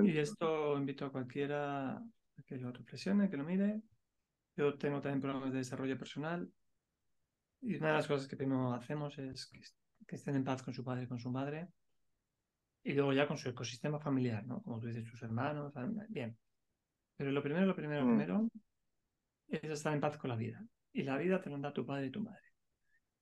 Y 0.02 0.16
esto 0.18 0.78
invito 0.78 1.04
a 1.04 1.12
cualquiera 1.12 1.96
a 1.96 2.42
que 2.46 2.56
lo 2.56 2.72
reflexione, 2.72 3.28
que 3.28 3.36
lo 3.36 3.44
mire. 3.44 3.82
Yo 4.56 4.78
tengo 4.78 5.00
también 5.00 5.20
programas 5.20 5.52
de 5.52 5.58
desarrollo 5.58 5.98
personal 5.98 6.50
y 7.62 7.76
una 7.76 7.88
de 7.88 7.94
las 7.94 8.08
cosas 8.08 8.26
que 8.26 8.36
primero 8.36 8.72
hacemos 8.74 9.16
es 9.18 9.46
que, 9.46 9.60
estén 10.14 10.36
en 10.36 10.44
paz 10.44 10.62
con 10.62 10.74
su 10.74 10.84
padre 10.84 11.04
y 11.04 11.06
con 11.06 11.18
su 11.18 11.30
madre 11.30 11.68
y 12.82 12.92
luego 12.92 13.12
ya 13.12 13.26
con 13.26 13.38
su 13.38 13.48
ecosistema 13.48 13.98
familiar, 13.98 14.44
¿no? 14.44 14.60
Como 14.62 14.80
tú 14.80 14.88
dices, 14.88 15.08
sus 15.08 15.22
hermanos, 15.22 15.72
bien. 16.08 16.36
Pero 17.16 17.30
lo 17.30 17.42
primero, 17.42 17.64
lo 17.64 17.76
primero, 17.76 18.00
lo 18.00 18.08
mm. 18.08 18.16
primero 18.16 18.48
es 19.48 19.62
estar 19.62 19.94
en 19.94 20.00
paz 20.00 20.18
con 20.18 20.30
la 20.30 20.36
vida. 20.36 20.62
Y 20.92 21.04
la 21.04 21.16
vida 21.16 21.40
te 21.40 21.48
lo 21.48 21.58
da 21.58 21.72
tu 21.72 21.86
padre 21.86 22.06
y 22.06 22.10
tu 22.10 22.20
madre. 22.20 22.42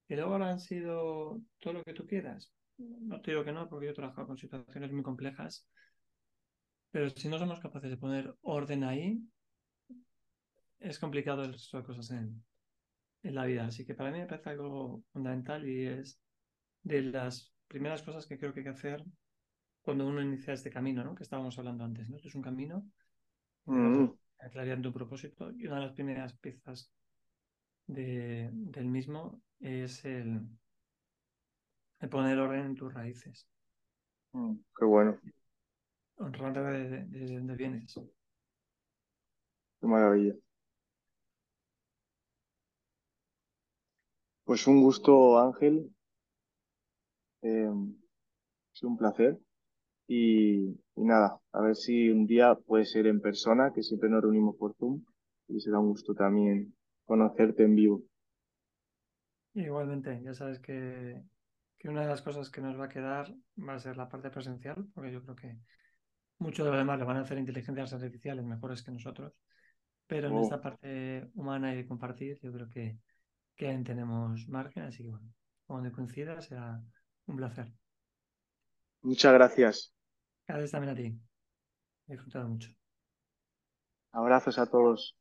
Y 0.08 0.16
luego 0.16 0.36
han 0.36 0.58
sido 0.58 1.40
todo 1.58 1.74
lo 1.74 1.84
que 1.84 1.92
tú 1.92 2.06
quieras. 2.06 2.52
No 2.78 3.20
te 3.20 3.32
digo 3.32 3.44
que 3.44 3.52
no, 3.52 3.68
porque 3.68 3.86
yo 3.86 3.92
he 3.92 3.94
trabajado 3.94 4.26
con 4.26 4.38
situaciones 4.38 4.90
muy 4.90 5.02
complejas. 5.02 5.68
Pero 6.90 7.10
si 7.10 7.28
no 7.28 7.38
somos 7.38 7.60
capaces 7.60 7.90
de 7.90 7.96
poner 7.98 8.34
orden 8.40 8.82
ahí, 8.82 9.20
es 10.80 10.98
complicado 10.98 11.44
el 11.44 11.52
resto 11.52 11.76
de 11.76 11.84
cosas 11.84 12.10
en, 12.10 12.42
en 13.22 13.34
la 13.34 13.44
vida. 13.44 13.66
Así 13.66 13.84
que 13.84 13.94
para 13.94 14.10
mí 14.10 14.18
me 14.18 14.26
parece 14.26 14.50
algo 14.50 15.02
fundamental 15.12 15.68
y 15.68 15.86
es 15.86 16.20
de 16.82 17.02
las 17.02 17.52
primeras 17.68 18.02
cosas 18.02 18.26
que 18.26 18.38
creo 18.38 18.52
que 18.52 18.60
hay 18.60 18.64
que 18.64 18.70
hacer 18.70 19.04
cuando 19.82 20.06
uno 20.06 20.22
inicia 20.22 20.54
este 20.54 20.70
camino, 20.70 21.04
¿no? 21.04 21.14
Que 21.14 21.22
estábamos 21.22 21.58
hablando 21.58 21.84
antes, 21.84 22.08
¿no? 22.08 22.16
Esto 22.16 22.28
es 22.28 22.34
un 22.34 22.42
camino 22.42 22.86
mm. 23.64 24.06
aclarando 24.38 24.88
tu 24.90 24.94
propósito 24.94 25.50
y 25.52 25.66
una 25.66 25.76
de 25.76 25.82
las 25.86 25.92
primeras 25.92 26.34
piezas 26.34 26.92
de, 27.86 28.50
del 28.52 28.86
mismo 28.86 29.42
es 29.58 30.04
el, 30.04 30.40
el 32.00 32.08
poner 32.08 32.38
orden 32.38 32.66
en 32.66 32.74
tus 32.74 32.92
raíces. 32.92 33.48
Mm, 34.32 34.54
qué 34.76 34.84
bueno, 34.84 35.18
Honrar 36.16 36.52
de, 36.52 37.04
de 37.06 37.34
donde 37.36 37.56
vienes. 37.56 37.94
qué 39.80 39.86
maravilla. 39.86 40.34
Pues 44.50 44.66
un 44.66 44.82
gusto, 44.82 45.38
Ángel. 45.38 45.94
Eh, 47.42 47.68
ha 47.68 48.74
sido 48.74 48.90
un 48.90 48.96
placer. 48.98 49.38
Y, 50.08 50.70
y 50.96 51.04
nada, 51.04 51.38
a 51.52 51.60
ver 51.60 51.76
si 51.76 52.10
un 52.10 52.26
día 52.26 52.56
puede 52.56 52.84
ser 52.84 53.06
en 53.06 53.20
persona, 53.20 53.72
que 53.72 53.84
siempre 53.84 54.08
nos 54.08 54.22
reunimos 54.22 54.56
por 54.56 54.74
Zoom. 54.74 55.04
Y 55.46 55.60
será 55.60 55.78
un 55.78 55.90
gusto 55.90 56.16
también 56.16 56.74
conocerte 57.04 57.62
en 57.62 57.76
vivo. 57.76 58.02
Igualmente, 59.54 60.20
ya 60.20 60.34
sabes 60.34 60.58
que, 60.58 61.22
que 61.78 61.88
una 61.88 62.00
de 62.00 62.08
las 62.08 62.22
cosas 62.22 62.50
que 62.50 62.60
nos 62.60 62.76
va 62.76 62.86
a 62.86 62.88
quedar 62.88 63.32
va 63.56 63.74
a 63.74 63.78
ser 63.78 63.96
la 63.96 64.08
parte 64.08 64.30
presencial, 64.30 64.84
porque 64.92 65.12
yo 65.12 65.22
creo 65.22 65.36
que 65.36 65.58
mucho 66.40 66.64
de 66.64 66.72
lo 66.72 66.76
demás 66.76 66.98
lo 66.98 67.06
van 67.06 67.18
a 67.18 67.20
hacer 67.20 67.38
inteligencias 67.38 67.92
artificiales 67.92 68.44
mejores 68.44 68.82
que 68.82 68.90
nosotros, 68.90 69.32
pero 70.08 70.26
en 70.26 70.34
Oh. 70.34 70.42
esta 70.42 70.60
parte 70.60 71.30
humana 71.34 71.72
y 71.72 71.76
de 71.76 71.86
compartir, 71.86 72.40
yo 72.42 72.52
creo 72.52 72.68
que, 72.68 72.98
que 73.60 73.68
aún 73.70 73.84
tenemos 73.84 74.48
margen, 74.48 74.84
así 74.84 75.02
que 75.04 75.10
bueno, 75.10 75.28
cuando 75.66 75.92
coincida 75.92 76.40
será 76.40 76.82
un 77.26 77.36
placer. 77.36 77.68
Muchas 79.02 79.34
gracias. 79.34 79.92
Gracias 80.46 80.70
también 80.72 80.92
a 80.92 80.96
ti. 80.96 81.20
He 82.08 82.12
disfrutado 82.12 82.48
mucho. 82.48 82.70
Abrazos 84.12 84.56
a 84.60 84.66
todos. 84.66 85.16